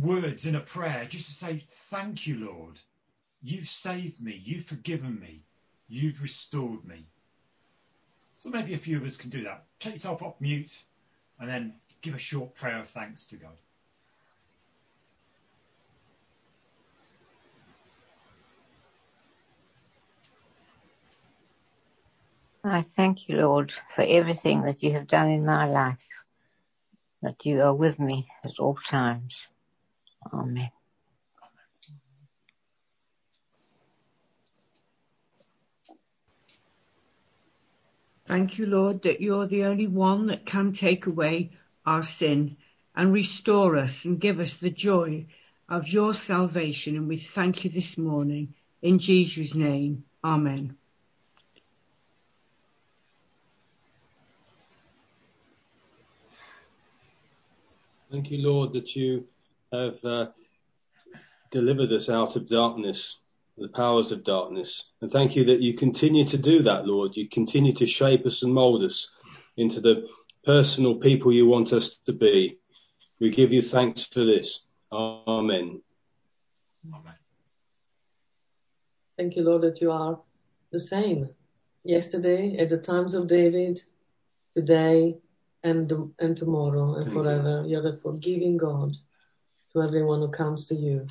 words 0.00 0.46
in 0.46 0.54
a 0.56 0.60
prayer, 0.60 1.06
just 1.08 1.26
to 1.26 1.32
say, 1.32 1.64
Thank 1.90 2.26
you, 2.26 2.38
Lord. 2.38 2.80
You've 3.44 3.68
saved 3.68 4.22
me. 4.22 4.40
You've 4.42 4.64
forgiven 4.64 5.20
me. 5.20 5.42
You've 5.86 6.22
restored 6.22 6.82
me. 6.86 7.04
So 8.38 8.48
maybe 8.48 8.72
a 8.72 8.78
few 8.78 8.96
of 8.96 9.04
us 9.04 9.18
can 9.18 9.28
do 9.28 9.44
that. 9.44 9.64
Take 9.78 9.92
yourself 9.92 10.22
off 10.22 10.40
mute 10.40 10.72
and 11.38 11.48
then 11.48 11.74
give 12.00 12.14
a 12.14 12.18
short 12.18 12.54
prayer 12.54 12.80
of 12.80 12.88
thanks 12.88 13.26
to 13.26 13.36
God. 13.36 13.52
I 22.64 22.80
thank 22.80 23.28
you, 23.28 23.36
Lord, 23.36 23.72
for 23.94 24.04
everything 24.08 24.62
that 24.62 24.82
you 24.82 24.92
have 24.92 25.06
done 25.06 25.30
in 25.30 25.44
my 25.44 25.66
life, 25.66 26.24
that 27.20 27.44
you 27.44 27.60
are 27.60 27.74
with 27.74 28.00
me 28.00 28.26
at 28.42 28.58
all 28.58 28.76
times. 28.76 29.50
Amen. 30.32 30.70
Thank 38.26 38.58
you, 38.58 38.66
Lord, 38.66 39.02
that 39.02 39.20
you're 39.20 39.46
the 39.46 39.64
only 39.64 39.86
one 39.86 40.26
that 40.26 40.46
can 40.46 40.72
take 40.72 41.06
away 41.06 41.50
our 41.84 42.02
sin 42.02 42.56
and 42.96 43.12
restore 43.12 43.76
us 43.76 44.04
and 44.04 44.20
give 44.20 44.40
us 44.40 44.56
the 44.56 44.70
joy 44.70 45.26
of 45.68 45.88
your 45.88 46.14
salvation. 46.14 46.96
And 46.96 47.08
we 47.08 47.18
thank 47.18 47.64
you 47.64 47.70
this 47.70 47.98
morning 47.98 48.54
in 48.80 48.98
Jesus' 48.98 49.54
name. 49.54 50.04
Amen. 50.22 50.76
Thank 58.10 58.30
you, 58.30 58.38
Lord, 58.48 58.74
that 58.74 58.94
you 58.94 59.26
have 59.72 60.02
uh, 60.04 60.26
delivered 61.50 61.90
us 61.90 62.08
out 62.08 62.36
of 62.36 62.48
darkness, 62.48 63.18
the 63.56 63.68
powers 63.68 64.12
of 64.12 64.24
darkness. 64.24 64.90
And 65.00 65.10
thank 65.10 65.36
you 65.36 65.44
that 65.44 65.60
you 65.60 65.74
continue 65.74 66.24
to 66.26 66.38
do 66.38 66.62
that, 66.62 66.86
Lord. 66.86 67.16
You 67.16 67.28
continue 67.28 67.72
to 67.74 67.86
shape 67.86 68.26
us 68.26 68.42
and 68.42 68.52
mold 68.52 68.82
us 68.82 69.10
into 69.56 69.80
the 69.80 70.08
personal 70.44 70.96
people 70.96 71.32
you 71.32 71.46
want 71.46 71.72
us 71.72 71.98
to 72.06 72.12
be. 72.12 72.58
We 73.20 73.30
give 73.30 73.52
you 73.52 73.62
thanks 73.62 74.04
for 74.04 74.24
this. 74.24 74.64
Amen. 74.92 75.80
Amen. 76.92 77.14
Thank 79.16 79.36
you, 79.36 79.44
Lord, 79.44 79.62
that 79.62 79.80
you 79.80 79.92
are 79.92 80.18
the 80.72 80.80
same 80.80 81.28
yesterday 81.84 82.56
at 82.58 82.68
the 82.68 82.78
times 82.78 83.14
of 83.14 83.28
David, 83.28 83.80
today, 84.52 85.16
and, 85.62 86.12
and 86.18 86.36
tomorrow, 86.36 86.94
and 86.94 87.04
Thank 87.04 87.16
you. 87.16 87.22
forever. 87.22 87.64
You. 87.66 87.78
are 87.78 87.82
the 87.82 87.96
forgiving 87.96 88.56
God 88.56 88.94
to 89.72 89.82
everyone 89.82 90.20
who 90.20 90.28
comes 90.28 90.66
to 90.68 90.74
you 90.74 91.06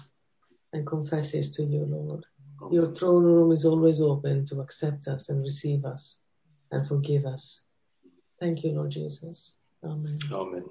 and 0.73 0.85
confesses 0.85 1.51
to 1.51 1.63
you, 1.63 1.85
Lord. 1.85 2.25
Your 2.71 2.93
throne 2.93 3.23
room 3.23 3.51
is 3.51 3.65
always 3.65 4.01
open 4.01 4.45
to 4.47 4.61
accept 4.61 5.07
us 5.07 5.29
and 5.29 5.41
receive 5.41 5.85
us 5.85 6.17
and 6.71 6.87
forgive 6.87 7.25
us. 7.25 7.63
Thank 8.39 8.63
you, 8.63 8.71
Lord 8.71 8.91
Jesus. 8.91 9.55
Amen. 9.83 10.19
Amen. 10.31 10.65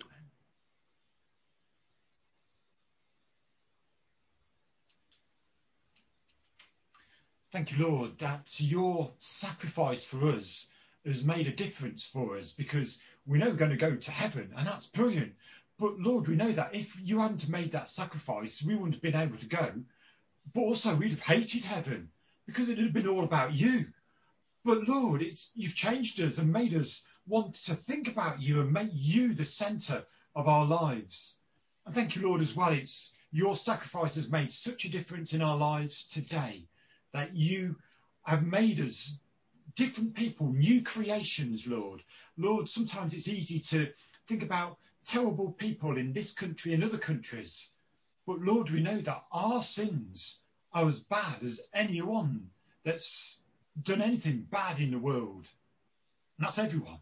Thank 7.52 7.72
you, 7.72 7.86
Lord, 7.86 8.18
that 8.18 8.58
your 8.58 9.12
sacrifice 9.18 10.04
for 10.04 10.26
us 10.28 10.66
has 11.04 11.22
made 11.22 11.46
a 11.46 11.52
difference 11.52 12.06
for 12.06 12.38
us 12.38 12.52
because 12.52 12.98
we 13.26 13.38
know 13.38 13.50
we're 13.50 13.56
going 13.56 13.70
to 13.70 13.76
go 13.76 13.94
to 13.94 14.10
heaven, 14.10 14.50
and 14.56 14.66
that's 14.66 14.86
brilliant. 14.86 15.34
But 15.78 15.98
Lord, 15.98 16.28
we 16.28 16.36
know 16.36 16.52
that 16.52 16.74
if 16.74 16.98
you 16.98 17.20
hadn't 17.20 17.48
made 17.48 17.72
that 17.72 17.88
sacrifice, 17.88 18.62
we 18.62 18.74
wouldn't 18.74 18.94
have 18.94 19.02
been 19.02 19.14
able 19.14 19.36
to 19.36 19.46
go. 19.46 19.70
But 20.54 20.60
also, 20.62 20.94
we'd 20.94 21.10
have 21.10 21.20
hated 21.20 21.64
heaven 21.64 22.10
because 22.46 22.68
it 22.68 22.78
have 22.78 22.92
been 22.92 23.08
all 23.08 23.24
about 23.24 23.54
you. 23.54 23.86
But 24.64 24.88
Lord, 24.88 25.22
it's 25.22 25.50
you've 25.54 25.74
changed 25.74 26.20
us 26.20 26.38
and 26.38 26.52
made 26.52 26.74
us 26.74 27.04
want 27.26 27.54
to 27.64 27.74
think 27.74 28.08
about 28.08 28.40
you 28.40 28.60
and 28.60 28.72
make 28.72 28.90
you 28.92 29.34
the 29.34 29.44
centre 29.44 30.04
of 30.34 30.48
our 30.48 30.66
lives. 30.66 31.38
And 31.86 31.94
thank 31.94 32.14
you, 32.14 32.22
Lord, 32.22 32.40
as 32.40 32.54
well. 32.54 32.72
It's 32.72 33.12
your 33.32 33.56
sacrifice 33.56 34.14
has 34.16 34.30
made 34.30 34.52
such 34.52 34.84
a 34.84 34.90
difference 34.90 35.32
in 35.32 35.42
our 35.42 35.56
lives 35.56 36.04
today 36.04 36.66
that 37.12 37.34
you 37.34 37.76
have 38.24 38.44
made 38.44 38.80
us 38.80 39.18
different 39.74 40.14
people, 40.14 40.52
new 40.52 40.82
creations, 40.82 41.66
Lord. 41.66 42.02
Lord, 42.36 42.68
sometimes 42.68 43.14
it's 43.14 43.28
easy 43.28 43.58
to 43.60 43.88
think 44.28 44.42
about 44.42 44.78
terrible 45.04 45.52
people 45.52 45.98
in 45.98 46.12
this 46.12 46.32
country 46.32 46.74
and 46.74 46.84
other 46.84 46.98
countries. 46.98 47.70
But 48.26 48.40
Lord, 48.40 48.70
we 48.70 48.80
know 48.80 49.00
that 49.00 49.24
our 49.32 49.62
sins 49.62 50.38
are 50.72 50.88
as 50.88 51.00
bad 51.00 51.42
as 51.42 51.60
anyone 51.74 52.50
that's 52.84 53.38
done 53.82 54.02
anything 54.02 54.46
bad 54.50 54.78
in 54.80 54.90
the 54.90 54.98
world. 54.98 55.48
And 56.38 56.46
that's 56.46 56.58
everyone. 56.58 57.00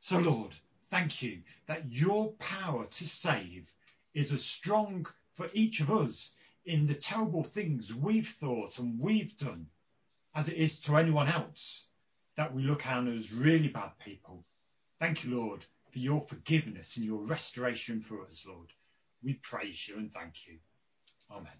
So, 0.00 0.18
Lord, 0.18 0.54
thank 0.90 1.22
you 1.22 1.42
that 1.66 1.90
your 1.90 2.32
power 2.32 2.86
to 2.86 3.08
save 3.08 3.72
is 4.14 4.32
as 4.32 4.44
strong 4.44 5.06
for 5.32 5.48
each 5.52 5.80
of 5.80 5.90
us 5.90 6.34
in 6.64 6.86
the 6.86 6.94
terrible 6.94 7.44
things 7.44 7.94
we've 7.94 8.28
thought 8.28 8.78
and 8.78 9.00
we've 9.00 9.36
done 9.38 9.66
as 10.34 10.48
it 10.48 10.56
is 10.56 10.78
to 10.80 10.96
anyone 10.96 11.28
else 11.28 11.86
that 12.36 12.54
we 12.54 12.62
look 12.62 12.86
on 12.86 13.08
as 13.08 13.32
really 13.32 13.68
bad 13.68 13.90
people. 14.04 14.44
Thank 14.98 15.24
you, 15.24 15.36
Lord, 15.36 15.64
for 15.92 15.98
your 15.98 16.20
forgiveness 16.20 16.96
and 16.96 17.06
your 17.06 17.24
restoration 17.24 18.00
for 18.00 18.22
us, 18.24 18.44
Lord. 18.46 18.72
We 19.22 19.34
praise 19.42 19.88
you 19.88 19.96
and 19.96 20.12
thank 20.12 20.34
you. 20.46 20.58
Amen. 21.30 21.52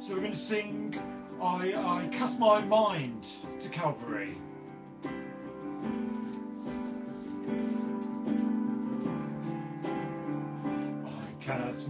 So 0.00 0.14
we're 0.14 0.20
going 0.20 0.32
to 0.32 0.38
sing 0.38 0.96
I, 1.40 1.74
I 1.74 2.08
Cast 2.12 2.38
My 2.38 2.60
Mind 2.62 3.26
to 3.60 3.68
Calvary. 3.68 4.36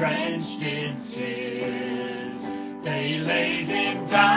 drenched 0.00 0.62
in 0.62 0.94
tears, 0.94 2.34
they 2.82 3.18
laid 3.18 3.66
him 3.66 4.02
down 4.06 4.29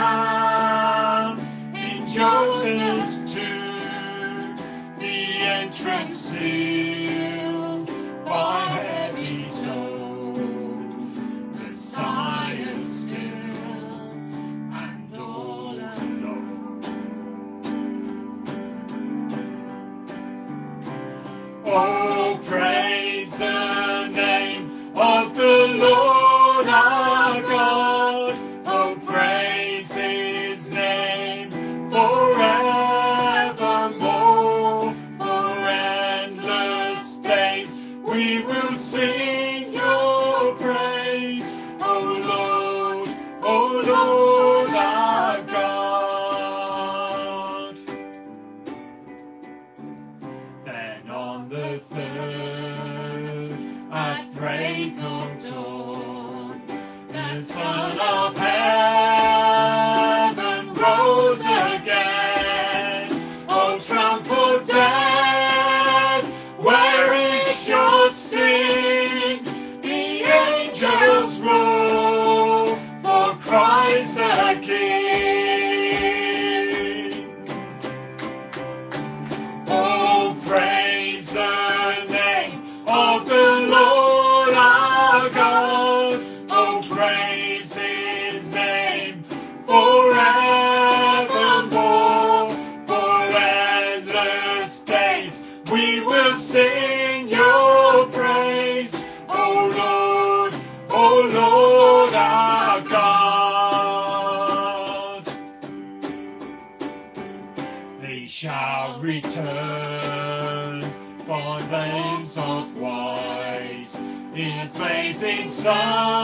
blazing 115.64 116.23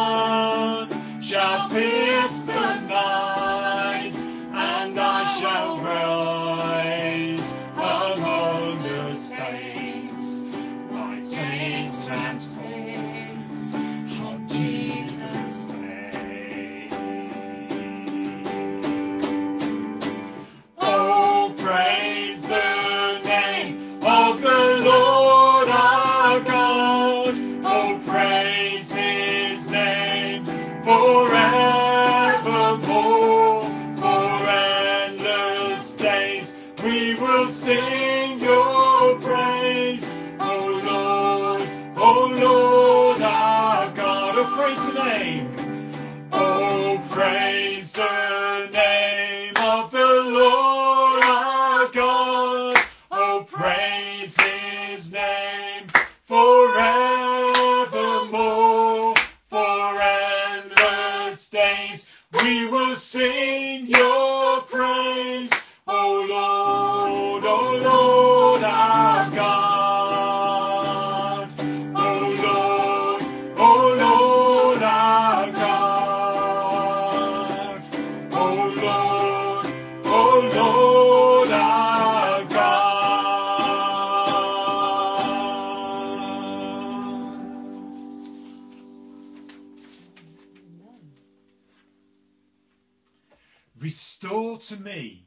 to 94.62 94.78
me 94.78 95.26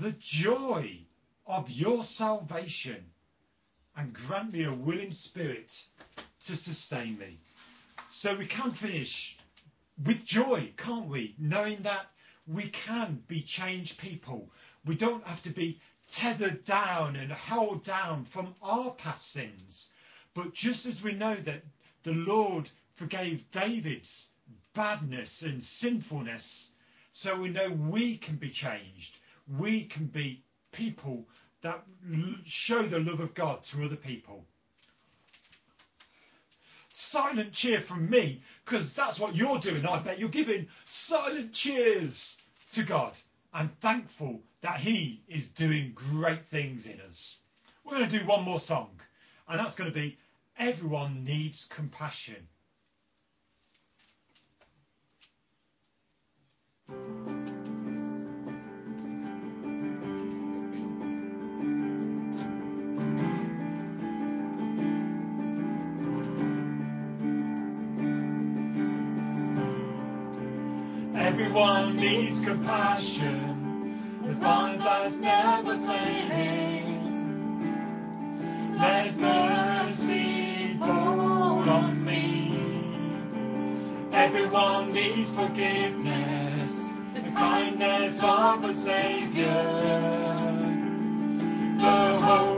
the 0.00 0.12
joy 0.12 0.98
of 1.46 1.70
your 1.70 2.04
salvation 2.04 3.04
and 3.96 4.12
grant 4.12 4.52
me 4.52 4.64
a 4.64 4.72
willing 4.72 5.12
spirit 5.12 5.72
to 6.46 6.56
sustain 6.56 7.18
me. 7.18 7.38
So 8.10 8.34
we 8.34 8.46
can 8.46 8.72
finish 8.72 9.36
with 10.04 10.24
joy, 10.24 10.72
can't 10.76 11.08
we? 11.08 11.34
Knowing 11.38 11.82
that 11.82 12.06
we 12.46 12.68
can 12.68 13.22
be 13.28 13.42
changed 13.42 13.98
people. 13.98 14.50
We 14.84 14.96
don't 14.96 15.24
have 15.26 15.42
to 15.44 15.50
be 15.50 15.80
tethered 16.08 16.64
down 16.64 17.16
and 17.16 17.30
held 17.30 17.84
down 17.84 18.24
from 18.24 18.54
our 18.62 18.90
past 18.92 19.30
sins. 19.30 19.90
But 20.34 20.54
just 20.54 20.86
as 20.86 21.02
we 21.02 21.12
know 21.12 21.36
that 21.36 21.62
the 22.02 22.14
Lord 22.14 22.70
forgave 22.94 23.50
David's 23.50 24.28
badness 24.74 25.42
and 25.42 25.62
sinfulness, 25.62 26.71
so 27.12 27.36
we 27.36 27.48
know 27.48 27.70
we 27.70 28.16
can 28.16 28.36
be 28.36 28.50
changed. 28.50 29.18
We 29.58 29.84
can 29.84 30.06
be 30.06 30.44
people 30.72 31.26
that 31.62 31.84
show 32.44 32.82
the 32.82 33.00
love 33.00 33.20
of 33.20 33.34
God 33.34 33.62
to 33.64 33.84
other 33.84 33.96
people. 33.96 34.44
Silent 36.90 37.52
cheer 37.52 37.80
from 37.80 38.10
me, 38.10 38.42
because 38.64 38.92
that's 38.92 39.18
what 39.18 39.34
you're 39.34 39.58
doing. 39.58 39.86
I 39.86 40.00
bet 40.00 40.18
you're 40.18 40.28
giving 40.28 40.68
silent 40.86 41.52
cheers 41.52 42.36
to 42.72 42.82
God. 42.82 43.12
I'm 43.52 43.70
thankful 43.80 44.40
that 44.60 44.80
He 44.80 45.22
is 45.28 45.46
doing 45.46 45.92
great 45.94 46.46
things 46.46 46.86
in 46.86 47.00
us. 47.00 47.36
We're 47.84 47.98
going 47.98 48.10
to 48.10 48.18
do 48.18 48.26
one 48.26 48.44
more 48.44 48.60
song, 48.60 48.90
and 49.48 49.58
that's 49.58 49.74
going 49.74 49.90
to 49.90 49.98
be 49.98 50.18
Everyone 50.58 51.24
Needs 51.24 51.66
Compassion. 51.70 52.48
Everyone 71.14 71.96
needs 71.96 72.40
compassion. 72.40 74.20
The 74.24 74.34
Bible's 74.34 75.18
never 75.18 75.76
failing. 75.78 76.92
Let 78.78 79.16
mercy 79.16 80.76
fall 80.78 81.68
on 81.68 82.04
me. 82.04 82.54
Everyone 84.12 84.92
needs 84.92 85.30
forgiveness. 85.30 86.11
Kindness 87.34 88.20
of 88.22 88.62
the 88.62 88.74
Savior, 88.74 89.52
the 91.78 92.51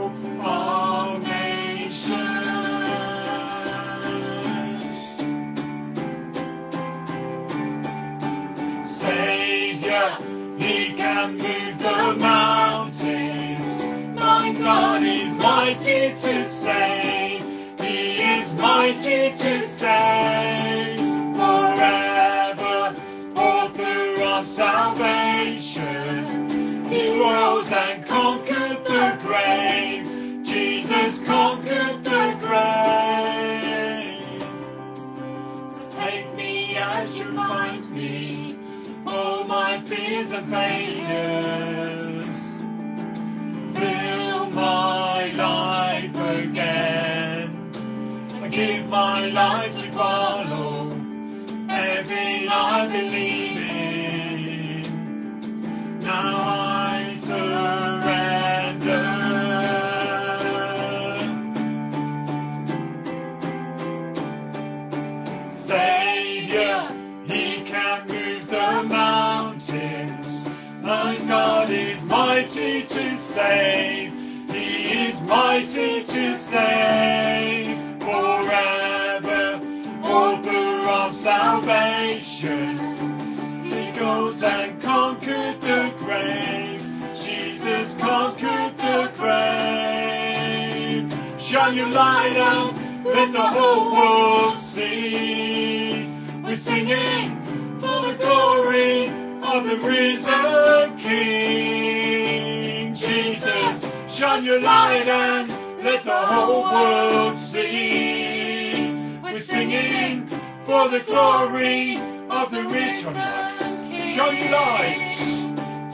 let 93.15 93.31
the 93.31 93.39
whole 93.39 93.93
world 93.93 94.59
see. 94.59 96.05
We're 96.43 96.57
singing 96.57 97.79
for 97.79 98.01
the 98.07 98.15
glory 98.19 99.07
of 99.41 99.63
the 99.69 99.77
risen 99.77 100.97
King. 100.97 102.93
Jesus, 102.93 103.87
shine 104.09 104.43
your 104.43 104.59
light 104.59 105.07
and 105.07 105.49
let 105.81 106.03
the 106.03 106.11
whole 106.11 106.63
world 106.63 107.39
see. 107.39 108.91
We're 109.23 109.39
singing 109.39 110.27
for 110.65 110.89
the 110.89 110.99
glory 111.07 111.97
of 112.29 112.51
the 112.51 112.63
risen 112.63 113.13
King. 113.13 114.09
Shine 114.13 114.37
your 114.43 114.51
light. 114.51 115.07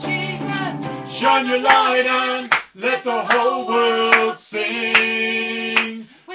Jesus, 0.00 0.76
Shine 1.16 1.46
your 1.46 1.60
light 1.60 2.04
and 2.04 2.52
let 2.74 3.04
the 3.04 3.22
whole 3.30 3.68
world 3.68 4.40
sing. 4.40 5.81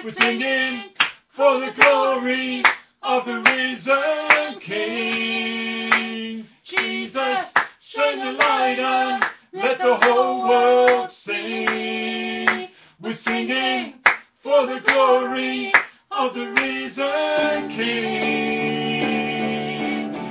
We're 0.03 0.11
singing 0.11 0.91
for 1.29 1.59
the 1.59 1.71
glory 1.71 2.61
of 3.01 3.25
the 3.25 3.41
risen 3.41 4.59
King. 4.59 6.45
Jesus, 6.63 7.51
shine 7.79 8.19
the 8.19 8.33
light 8.33 8.77
and 8.77 9.25
let 9.53 9.79
the 9.79 9.95
whole 9.95 10.47
world 10.47 11.11
sing. 11.11 12.69
We're 13.01 13.13
singing 13.15 13.95
for 14.37 14.67
the 14.67 14.81
glory 14.81 15.71
of 16.11 16.35
the 16.35 16.51
risen 16.61 17.69
King. 17.69 18.09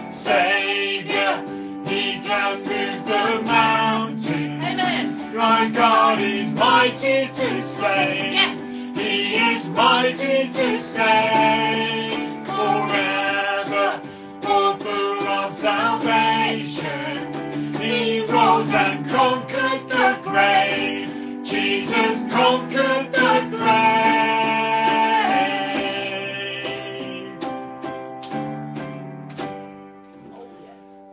Savior, 0.09 1.45
He 1.87 2.21
can 2.23 2.59
move 2.59 3.05
the 3.05 3.43
mountains. 3.43 4.27
Amen. 4.63 5.37
My 5.37 5.69
God 5.75 6.21
is 6.21 6.53
mighty 6.53 7.27
to 7.35 7.63
save. 7.63 8.46
Yes. 9.77 10.19
Mighty 10.19 10.49
to 10.49 10.81
save 10.81 12.47
forever. 12.47 14.01
Author 14.47 15.27
of 15.29 15.55
salvation. 15.55 17.35
He 17.75 18.21
rose 18.21 18.69
and 18.71 19.07
conquered 19.07 19.89
the 19.89 20.19
grave. 20.23 21.11
Jesus 21.45 22.23
conquered 22.33 23.13
the 23.13 23.49
grave. 23.51 23.67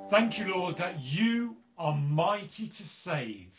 Thank 0.09 0.39
you, 0.39 0.55
Lord, 0.55 0.77
that 0.77 1.01
you 1.01 1.57
are 1.77 1.95
mighty 1.95 2.67
to 2.67 2.87
save. 2.87 3.51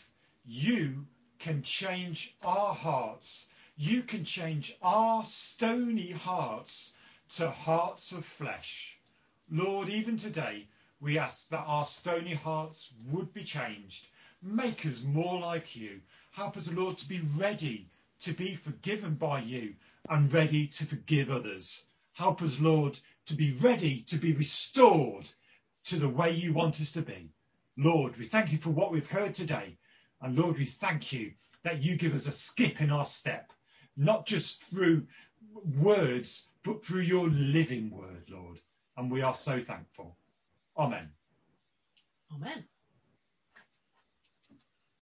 You 0.45 1.05
can 1.37 1.61
change 1.61 2.35
our 2.43 2.73
hearts. 2.73 3.47
You 3.77 4.03
can 4.03 4.23
change 4.23 4.77
our 4.81 5.25
stony 5.25 6.11
hearts 6.11 6.93
to 7.35 7.49
hearts 7.49 8.13
of 8.13 8.25
flesh. 8.25 8.97
Lord, 9.49 9.89
even 9.89 10.15
today, 10.15 10.69
we 11.01 11.19
ask 11.19 11.49
that 11.49 11.65
our 11.67 11.85
stony 11.85 12.33
hearts 12.33 12.93
would 13.11 13.33
be 13.33 13.43
changed. 13.43 14.07
Make 14.41 14.85
us 14.85 15.01
more 15.03 15.39
like 15.41 15.75
you. 15.75 15.99
Help 16.31 16.55
us, 16.55 16.69
Lord, 16.69 16.97
to 16.99 17.07
be 17.07 17.19
ready 17.37 17.89
to 18.21 18.33
be 18.33 18.55
forgiven 18.55 19.15
by 19.15 19.41
you 19.41 19.75
and 20.09 20.31
ready 20.33 20.67
to 20.67 20.85
forgive 20.85 21.29
others. 21.29 21.83
Help 22.13 22.41
us, 22.41 22.59
Lord, 22.59 22.97
to 23.25 23.33
be 23.33 23.51
ready 23.53 24.03
to 24.03 24.17
be 24.17 24.31
restored 24.33 25.29
to 25.83 25.97
the 25.97 26.09
way 26.09 26.31
you 26.31 26.53
want 26.53 26.79
us 26.79 26.93
to 26.93 27.01
be. 27.01 27.29
Lord, 27.77 28.15
we 28.17 28.25
thank 28.25 28.51
you 28.53 28.57
for 28.57 28.69
what 28.69 28.91
we've 28.91 29.09
heard 29.09 29.33
today. 29.33 29.77
And 30.21 30.37
Lord, 30.37 30.57
we 30.57 30.65
thank 30.65 31.11
you 31.11 31.33
that 31.63 31.83
you 31.83 31.97
give 31.97 32.13
us 32.13 32.25
a 32.25 32.31
skip 32.31 32.79
in 32.79 32.89
our 32.89 33.05
step, 33.05 33.51
not 33.97 34.25
just 34.25 34.63
through 34.65 35.05
words, 35.79 36.47
but 36.63 36.83
through 36.83 37.01
your 37.01 37.29
living 37.29 37.89
word, 37.91 38.23
Lord. 38.29 38.59
And 38.97 39.11
we 39.11 39.21
are 39.21 39.35
so 39.35 39.59
thankful. 39.59 40.17
Amen. 40.77 41.09
Amen. 42.33 42.65